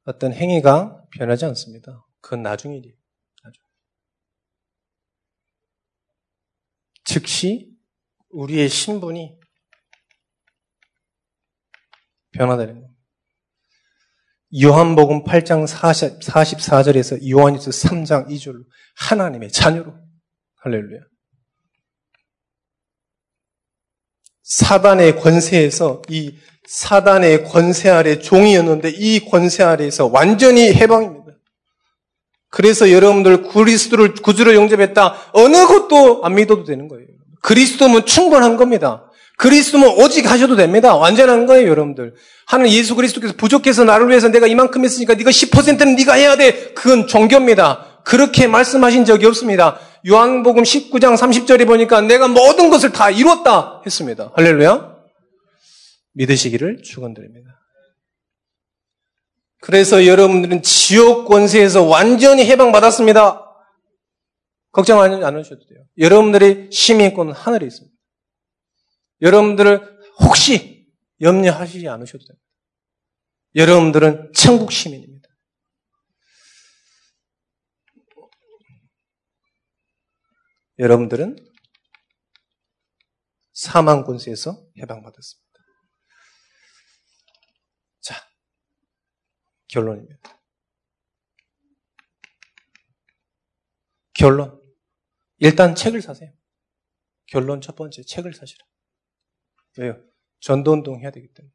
어떤 0.03 0.33
행위가 0.33 1.05
변하지 1.11 1.45
않습니다. 1.45 2.05
그건 2.21 2.43
나중 2.43 2.73
일이에요. 2.73 2.95
나중. 3.43 3.63
즉시 7.07 7.71
우리의 8.31 8.67
신분이 8.67 9.39
변화되는 12.33 12.73
겁니다. 12.73 12.93
요한복음 14.61 15.23
8장 15.23 15.65
40, 15.65 16.19
44절에서 16.19 17.29
요한일서 17.29 17.71
3장 17.71 18.27
2절로 18.27 18.65
하나님의 18.97 19.51
자녀로 19.51 19.93
할렐루야. 20.57 20.99
사단의 24.43 25.15
권세에서 25.15 26.01
이 26.09 26.37
사단의 26.67 27.45
권세 27.45 27.89
아래 27.89 28.19
종이었는데 28.19 28.89
이 28.89 29.21
권세 29.29 29.63
아래에서 29.63 30.07
완전히 30.07 30.73
해방입니다. 30.73 31.16
그래서 32.49 32.91
여러분들 32.91 33.43
그리스도를 33.43 34.13
구주로 34.15 34.55
영접했다. 34.55 35.31
어느 35.33 35.65
것도 35.65 36.21
안 36.23 36.35
믿어도 36.35 36.63
되는 36.63 36.87
거예요. 36.87 37.05
그리스도면 37.41 38.05
충분한 38.05 38.57
겁니다. 38.57 39.03
그리스도면 39.37 39.89
오직 39.99 40.29
하셔도 40.29 40.55
됩니다. 40.55 40.95
완전한 40.95 41.45
거예요, 41.45 41.69
여러분들. 41.69 42.15
하는 42.47 42.69
예수 42.69 42.95
그리스도께서 42.95 43.35
부족해서 43.37 43.83
나를 43.83 44.09
위해서 44.09 44.29
내가 44.29 44.47
이만큼 44.47 44.83
했으니까 44.83 45.13
네가 45.13 45.29
10%는 45.29 45.95
네가 45.95 46.13
해야 46.13 46.35
돼. 46.35 46.73
그건 46.73 47.07
종교입니다. 47.07 48.01
그렇게 48.03 48.47
말씀하신 48.47 49.05
적이 49.05 49.27
없습니다. 49.27 49.79
요한복음 50.07 50.63
19장 50.63 51.17
30절에 51.17 51.67
보니까 51.67 52.01
내가 52.01 52.27
모든 52.27 52.69
것을 52.69 52.91
다 52.91 53.09
이뤘다 53.09 53.81
했습니다. 53.85 54.31
할렐루야. 54.35 54.95
믿으시기를 56.13 56.81
축원드립니다. 56.83 57.56
그래서 59.59 60.05
여러분들은 60.05 60.61
지옥 60.61 61.27
권세에서 61.27 61.83
완전히 61.83 62.45
해방받았습니다. 62.45 63.43
걱정 64.71 65.01
안 65.01 65.11
하셔도 65.23 65.65
돼요. 65.67 65.83
여러분들의 65.97 66.71
시민권은 66.71 67.33
하늘에 67.33 67.65
있습니다. 67.65 67.97
여러분들을 69.21 69.99
혹시 70.19 70.87
염려하시지 71.21 71.87
않으셔도 71.87 72.23
됩니다. 72.25 72.45
여러분들은 73.55 74.31
천국 74.35 74.71
시민입니다. 74.71 75.27
여러분들은 80.77 81.35
사망 83.53 84.03
권세에서 84.03 84.63
해방받았습니다. 84.79 85.47
자, 88.01 88.15
결론입니다. 89.67 90.17
결론. 94.13 94.59
일단 95.37 95.75
책을 95.75 96.01
사세요. 96.01 96.31
결론 97.27 97.61
첫 97.61 97.75
번째, 97.75 98.03
책을 98.03 98.33
사시라. 98.33 98.65
왜요? 99.77 100.01
전도운동 100.39 100.99
해야 100.99 101.11
되기 101.11 101.27
때문에. 101.27 101.53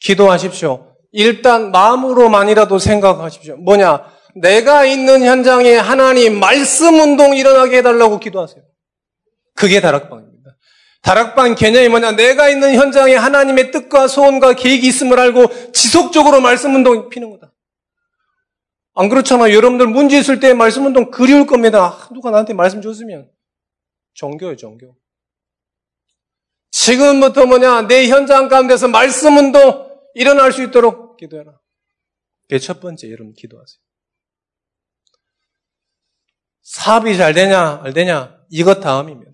기도하십시오. 0.00 0.96
일단 1.12 1.70
마음으로만이라도 1.70 2.78
생각하십시오. 2.78 3.56
뭐냐? 3.56 4.12
내가 4.34 4.84
있는 4.84 5.22
현장에 5.22 5.76
하나님 5.76 6.40
말씀 6.40 6.98
운동 6.98 7.36
일어나게 7.36 7.78
해달라고 7.78 8.18
기도하세요. 8.18 8.64
그게 9.54 9.80
다락방입니다. 9.80 10.31
다락방 11.02 11.56
개념이 11.56 11.88
뭐냐? 11.88 12.12
내가 12.12 12.48
있는 12.48 12.74
현장에 12.74 13.14
하나님의 13.14 13.72
뜻과 13.72 14.08
소원과 14.08 14.54
계획이 14.54 14.86
있음을 14.86 15.18
알고 15.18 15.72
지속적으로 15.72 16.40
말씀 16.40 16.74
운동 16.74 17.08
피는 17.08 17.30
거다. 17.30 17.52
안 18.94 19.08
그렇잖아요. 19.08 19.54
여러분들 19.54 19.86
문제 19.88 20.18
있을 20.18 20.38
때 20.38 20.54
말씀 20.54 20.86
운동 20.86 21.10
그리울 21.10 21.46
겁니다. 21.46 22.08
누가 22.12 22.30
나한테 22.30 22.54
말씀 22.54 22.80
줬으면. 22.80 23.30
종교예요, 24.14 24.56
종교. 24.56 24.96
지금부터 26.70 27.46
뭐냐, 27.46 27.88
내 27.88 28.08
현장 28.08 28.48
가운데서 28.48 28.88
말씀 28.88 29.36
운동 29.36 29.90
일어날 30.14 30.52
수 30.52 30.62
있도록 30.62 31.16
기도해라. 31.16 31.58
그게 32.42 32.58
첫 32.58 32.80
번째, 32.80 33.10
여러분 33.10 33.34
기도하세요. 33.34 33.78
사업이 36.62 37.16
잘 37.16 37.34
되냐, 37.34 37.80
안 37.82 37.92
되냐, 37.92 38.38
이것 38.50 38.80
다음입니다. 38.80 39.31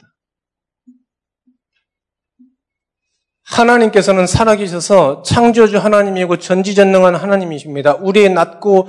하나님께서는 3.49 4.27
살아계셔서 4.27 5.23
창조주 5.23 5.79
하나님이고 5.79 6.39
전지전능한 6.39 7.15
하나님이십니다. 7.15 7.95
우리의 7.95 8.31
낮고 8.31 8.89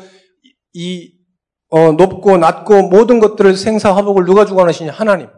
이 0.74 1.14
어, 1.70 1.92
높고 1.92 2.38
낮고 2.38 2.90
모든 2.90 3.20
것들을 3.20 3.56
생사화복을 3.56 4.26
누가 4.26 4.46
주관하시냐 4.46 4.92
하나님. 4.92 5.30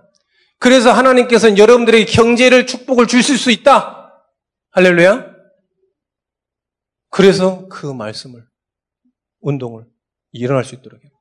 그래서 0.60 0.92
하나님께서는 0.92 1.58
여러분들에게 1.58 2.06
경제를 2.06 2.66
축복을 2.66 3.08
주실 3.08 3.38
수 3.38 3.52
있다. 3.52 4.24
할렐루야. 4.72 5.32
그래서 7.10 7.68
그 7.68 7.88
말씀을, 7.88 8.46
운동을 9.42 9.86
일어날 10.32 10.64
수 10.64 10.76
있도록 10.76 11.04
해요. 11.04 11.12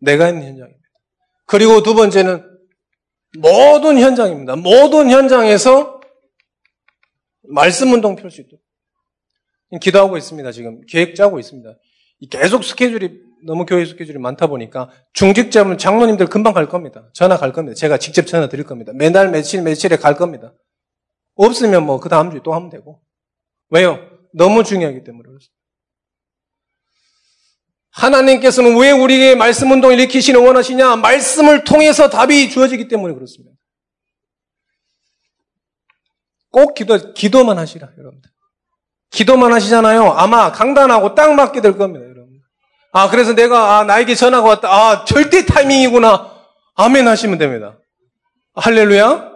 내가 0.00 0.28
있는 0.28 0.42
현장입니다. 0.42 0.88
그리고 1.46 1.82
두 1.82 1.94
번째는 1.94 2.44
모든 3.38 3.98
현장입니다. 3.98 4.56
모든 4.56 5.10
현장에서 5.10 5.95
말씀 7.48 7.92
운동 7.92 8.16
펼 8.16 8.30
수 8.30 8.40
있도록. 8.40 8.60
기도하고 9.80 10.16
있습니다. 10.16 10.52
지금 10.52 10.80
계획 10.86 11.14
짜고 11.16 11.38
있습니다. 11.38 11.74
계속 12.30 12.64
스케줄이 12.64 13.10
너무 13.44 13.66
교회 13.66 13.84
스케줄이 13.84 14.18
많다 14.18 14.46
보니까 14.46 14.90
중직자분 15.12 15.76
장로님들 15.78 16.26
금방 16.26 16.54
갈 16.54 16.68
겁니다. 16.68 17.10
전화 17.12 17.36
갈 17.36 17.52
겁니다. 17.52 17.74
제가 17.74 17.98
직접 17.98 18.26
전화 18.26 18.48
드릴 18.48 18.64
겁니다. 18.64 18.92
매달 18.94 19.30
며칠 19.30 19.62
며칠에 19.62 19.96
갈 19.96 20.16
겁니다. 20.16 20.54
없으면 21.34 21.84
뭐 21.84 21.98
그 22.00 22.08
다음 22.08 22.30
주에 22.30 22.40
또 22.42 22.54
하면 22.54 22.70
되고. 22.70 23.02
왜요? 23.70 23.98
너무 24.32 24.64
중요하기 24.64 25.04
때문에. 25.04 25.28
하나님께서는 27.90 28.78
왜 28.78 28.90
우리에게 28.92 29.34
말씀 29.34 29.70
운동을 29.70 29.98
일으키시는 29.98 30.44
원하시냐? 30.46 30.96
말씀을 30.96 31.64
통해서 31.64 32.08
답이 32.10 32.50
주어지기 32.50 32.88
때문에 32.88 33.14
그렇습니다. 33.14 33.55
꼭 36.50 36.74
기도, 36.74 37.12
기도만 37.14 37.58
하시라, 37.58 37.88
여러분들. 37.98 38.30
기도만 39.10 39.52
하시잖아요. 39.52 40.12
아마 40.12 40.52
강단하고 40.52 41.14
딱 41.14 41.34
맞게 41.34 41.60
될 41.60 41.76
겁니다, 41.76 42.04
여러분. 42.04 42.40
아, 42.92 43.10
그래서 43.10 43.34
내가, 43.34 43.78
아, 43.78 43.84
나에게 43.84 44.14
전화가 44.14 44.48
왔다. 44.48 44.68
아, 44.68 45.04
절대 45.04 45.44
타이밍이구나. 45.44 46.34
아멘 46.76 47.08
하시면 47.08 47.38
됩니다. 47.38 47.78
할렐루야? 48.54 49.32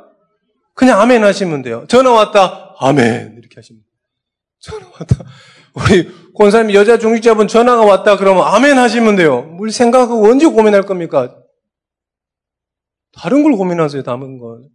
그냥 0.75 1.01
아멘 1.01 1.25
하시면 1.25 1.63
돼요. 1.63 1.85
전화 1.89 2.11
왔다. 2.13 2.75
아멘. 2.79 3.37
이렇게 3.39 3.57
하시면 3.57 3.83
돼요. 3.83 3.91
전화 4.61 4.87
왔다. 4.99 5.25
우리 5.75 6.11
권사님 6.35 6.75
여자 6.75 6.99
중직자분 6.99 7.49
전화가 7.49 7.85
왔다 7.85 8.17
그러면 8.17 8.45
아멘 8.45 8.79
하시면 8.79 9.17
돼요. 9.17 9.43
뭘 9.43 9.71
생각하고 9.71 10.27
언제 10.27 10.47
고민할 10.47 10.83
겁니까? 10.83 11.35
다른 13.13 13.43
걸 13.43 13.53
고민하세요, 13.53 14.03
다른 14.03 14.39
걸. 14.39 14.69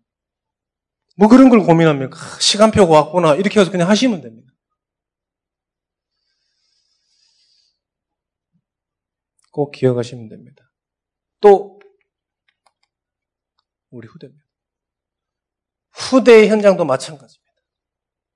뭐 1.15 1.27
그런 1.29 1.49
걸 1.49 1.59
고민합니까? 1.61 2.17
시간표가 2.39 2.91
왔구나. 2.91 3.35
이렇게 3.35 3.59
해서 3.59 3.71
그냥 3.71 3.89
하시면 3.89 4.21
됩니다. 4.21 4.51
꼭 9.51 9.71
기억하시면 9.71 10.27
됩니다. 10.27 10.69
또 11.39 11.79
우리 13.89 14.07
후대입니다. 14.07 14.43
후대의 15.93 16.49
현장도 16.49 16.83
마찬가지입니다. 16.83 17.45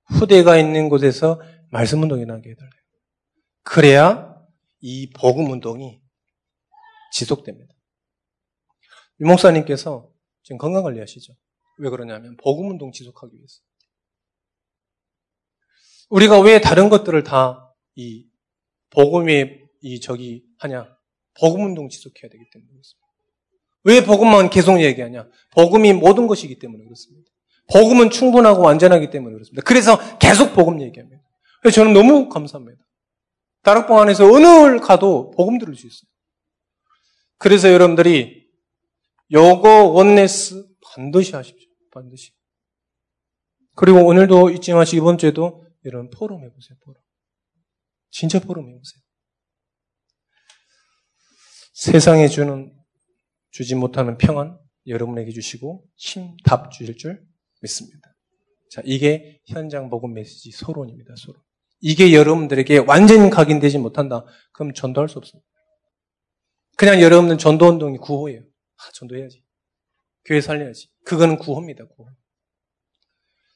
후대가 0.06 0.56
있는 0.56 0.88
곳에서 0.88 1.40
말씀 1.70 2.02
운동이 2.02 2.24
나게 2.24 2.50
해달래요. 2.50 2.82
그래야 3.62 4.34
이 4.80 5.10
복음 5.10 5.50
운동이 5.50 6.00
지속됩니다. 7.12 7.74
유 9.20 9.26
목사님께서 9.26 10.10
지금 10.42 10.56
건강 10.56 10.82
관리하시죠? 10.82 11.34
왜 11.80 11.90
그러냐면 11.90 12.36
복음 12.36 12.70
운동 12.70 12.92
지속하기 12.92 13.36
위해서. 13.36 13.60
우리가 16.10 16.40
왜 16.40 16.60
다른 16.60 16.88
것들을 16.88 17.22
다 17.24 17.70
이 18.00 18.26
복음의 18.90 19.68
이 19.82 20.00
저기 20.00 20.44
하냐? 20.58 20.86
복음 21.38 21.66
운동 21.66 21.88
지속해야 21.88 22.30
되기 22.30 22.44
때문에 22.50 22.70
그렇습니다. 22.72 23.06
왜 23.84 24.04
복음만 24.04 24.50
계속 24.50 24.80
얘기하냐? 24.80 25.28
복음이 25.52 25.92
모든 25.94 26.26
것이기 26.26 26.58
때문에 26.58 26.84
그렇습니다. 26.84 27.30
복음은 27.72 28.10
충분하고 28.10 28.62
완전하기 28.62 29.10
때문에 29.10 29.32
그렇습니다. 29.34 29.62
그래서 29.64 30.18
계속 30.18 30.54
복음 30.54 30.80
얘기합니다. 30.80 31.22
저는 31.72 31.92
너무 31.92 32.28
감사합니다. 32.28 32.82
다락방 33.62 33.98
안에서 33.98 34.24
어느 34.24 34.80
가도 34.80 35.30
복음 35.32 35.58
들을 35.58 35.74
수 35.74 35.86
있어요. 35.86 36.08
그래서 37.38 37.72
여러분들이 37.72 38.48
요거 39.32 39.84
원네스 39.90 40.66
반드시 40.94 41.34
하십시오. 41.36 41.69
반드시. 42.00 42.32
그리고 43.76 44.04
오늘도 44.04 44.50
잊지 44.50 44.72
마시고 44.72 45.02
이번 45.02 45.18
주에도 45.18 45.66
여러분 45.84 46.10
포럼 46.10 46.42
해보세요. 46.44 46.76
포럼. 46.84 47.00
진짜 48.10 48.40
포럼 48.40 48.68
해보세요. 48.68 49.00
세상에 51.72 52.28
주는 52.28 52.74
주지 53.50 53.74
못하는 53.74 54.18
평안 54.18 54.58
여러분에게 54.86 55.30
주시고 55.30 55.86
힘답 55.96 56.70
주실 56.72 56.96
줄 56.96 57.24
믿습니다. 57.62 58.14
자, 58.70 58.82
이게 58.84 59.40
현장 59.46 59.88
복음 59.90 60.14
메시지 60.14 60.50
소론입니다. 60.50 61.14
소론. 61.16 61.40
이게 61.80 62.12
여러분들에게 62.12 62.78
완전히 62.78 63.30
각인되지 63.30 63.78
못한다. 63.78 64.24
그럼 64.52 64.74
전도할 64.74 65.08
수 65.08 65.18
없습니다. 65.18 65.48
그냥 66.76 67.00
여러분은 67.00 67.38
전도 67.38 67.66
운동이 67.66 67.98
구호예요. 67.98 68.42
아, 68.42 68.92
전도해야지. 68.94 69.42
교회 70.24 70.40
살려야지. 70.40 70.88
그거는 71.04 71.38
구호입니다. 71.38 71.84
구호. 71.86 72.08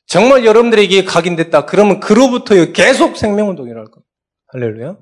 정말 0.06 0.44
여러분들에게 0.44 1.04
각인됐다. 1.04 1.66
그러면 1.66 2.00
그로부터 2.00 2.54
계속 2.72 3.16
생명운동이랄 3.16 3.84
겁니다. 3.86 4.10
할렐루야. 4.48 4.98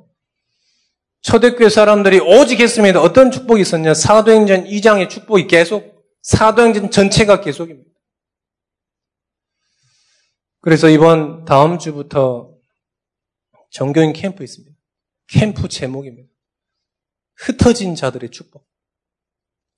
초대교회 1.23 1.69
사람들이 1.69 2.21
오직 2.21 2.61
했습니다. 2.61 3.01
어떤 3.01 3.31
축복이 3.31 3.63
있었냐? 3.63 3.95
사도행전 3.95 4.65
2장의 4.65 5.09
축복이 5.09 5.47
계속, 5.47 6.05
사도행전 6.23 6.91
전체가 6.91 7.41
계속입니다. 7.41 7.91
그래서 10.61 10.89
이번 10.89 11.45
다음 11.45 11.79
주부터 11.79 12.57
정교인 13.71 14.13
캠프 14.13 14.45
있습니다. 14.45 14.77
캠프 15.29 15.69
제목입니다. 15.69 16.29
흩어진 17.37 17.95
자들의 17.95 18.31
축복. 18.31 18.72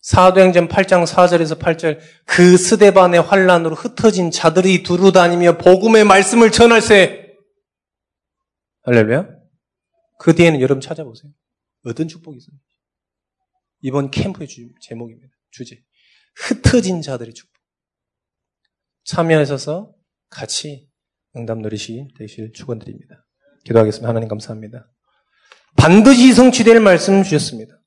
사도행전 0.04 0.68
8장 0.68 1.06
4절에서 1.06 1.58
8절 1.58 1.98
그 2.26 2.58
스데반의 2.58 3.22
환란으로 3.22 3.74
흩어진 3.74 4.30
자들이 4.30 4.82
두루 4.82 5.12
다니며 5.12 5.56
복음의 5.56 6.04
말씀을 6.04 6.52
전할세. 6.52 7.34
할렐루야. 8.82 9.26
그 10.18 10.34
뒤에는 10.34 10.60
여러분 10.60 10.82
찾아보세요. 10.82 11.32
어떤 11.86 12.06
축복이 12.06 12.36
있어요? 12.36 12.54
이번 13.80 14.10
캠프의 14.10 14.46
주, 14.46 14.68
제목입니다. 14.82 15.32
주제. 15.50 15.82
흩어진 16.36 17.00
자들의 17.00 17.32
축복. 17.32 17.54
참여하셔서 19.04 19.90
같이 20.28 20.86
응답 21.34 21.60
누리시 21.60 22.08
되실 22.18 22.52
축원드립니다. 22.52 23.26
기도하겠습니다. 23.64 24.06
하나님 24.06 24.28
감사합니다. 24.28 24.86
반드시 25.78 26.34
성취될 26.34 26.78
말씀 26.80 27.22
주셨습니다. 27.22 27.80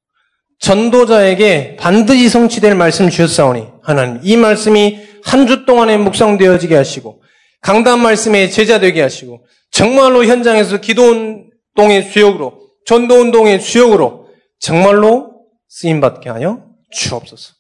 전도자에게 0.60 1.76
반드시 1.78 2.30
성취될 2.30 2.76
말씀 2.76 3.10
주셨사오니 3.10 3.68
하나님 3.82 4.20
이 4.24 4.36
말씀이 4.38 5.06
한 5.24 5.46
주 5.46 5.66
동안에 5.66 5.98
묵상되어지게 5.98 6.76
하시고 6.76 7.22
강단 7.62 8.02
말씀에 8.02 8.50
제자 8.50 8.80
되게 8.80 9.02
하시고 9.02 9.46
정말로 9.72 10.24
현장에서 10.26 10.80
기도운동의 10.80 12.04
수역으로 12.04 12.72
전도운동의 12.86 13.60
수역으로 13.60 14.30
정말로 14.60 15.46
쓰임받게 15.68 16.30
하여 16.30 16.66
주옵소서. 16.92 17.54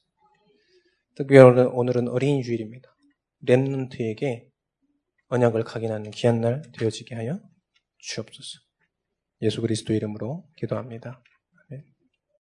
특별히 1.18 1.68
오늘은 1.74 2.08
어린이 2.08 2.41
주일입니다. 2.43 2.88
랩런트에게 3.45 4.45
언약을 5.28 5.64
각인하는 5.64 6.12
귀한 6.12 6.39
날 6.39 6.62
되어지게 6.80 7.16
하여 7.16 7.39
주옵소서. 8.00 8.60
예수 9.41 9.62
그리스도 9.62 9.93
이름으로 9.93 10.45
기도합니다. 10.58 11.22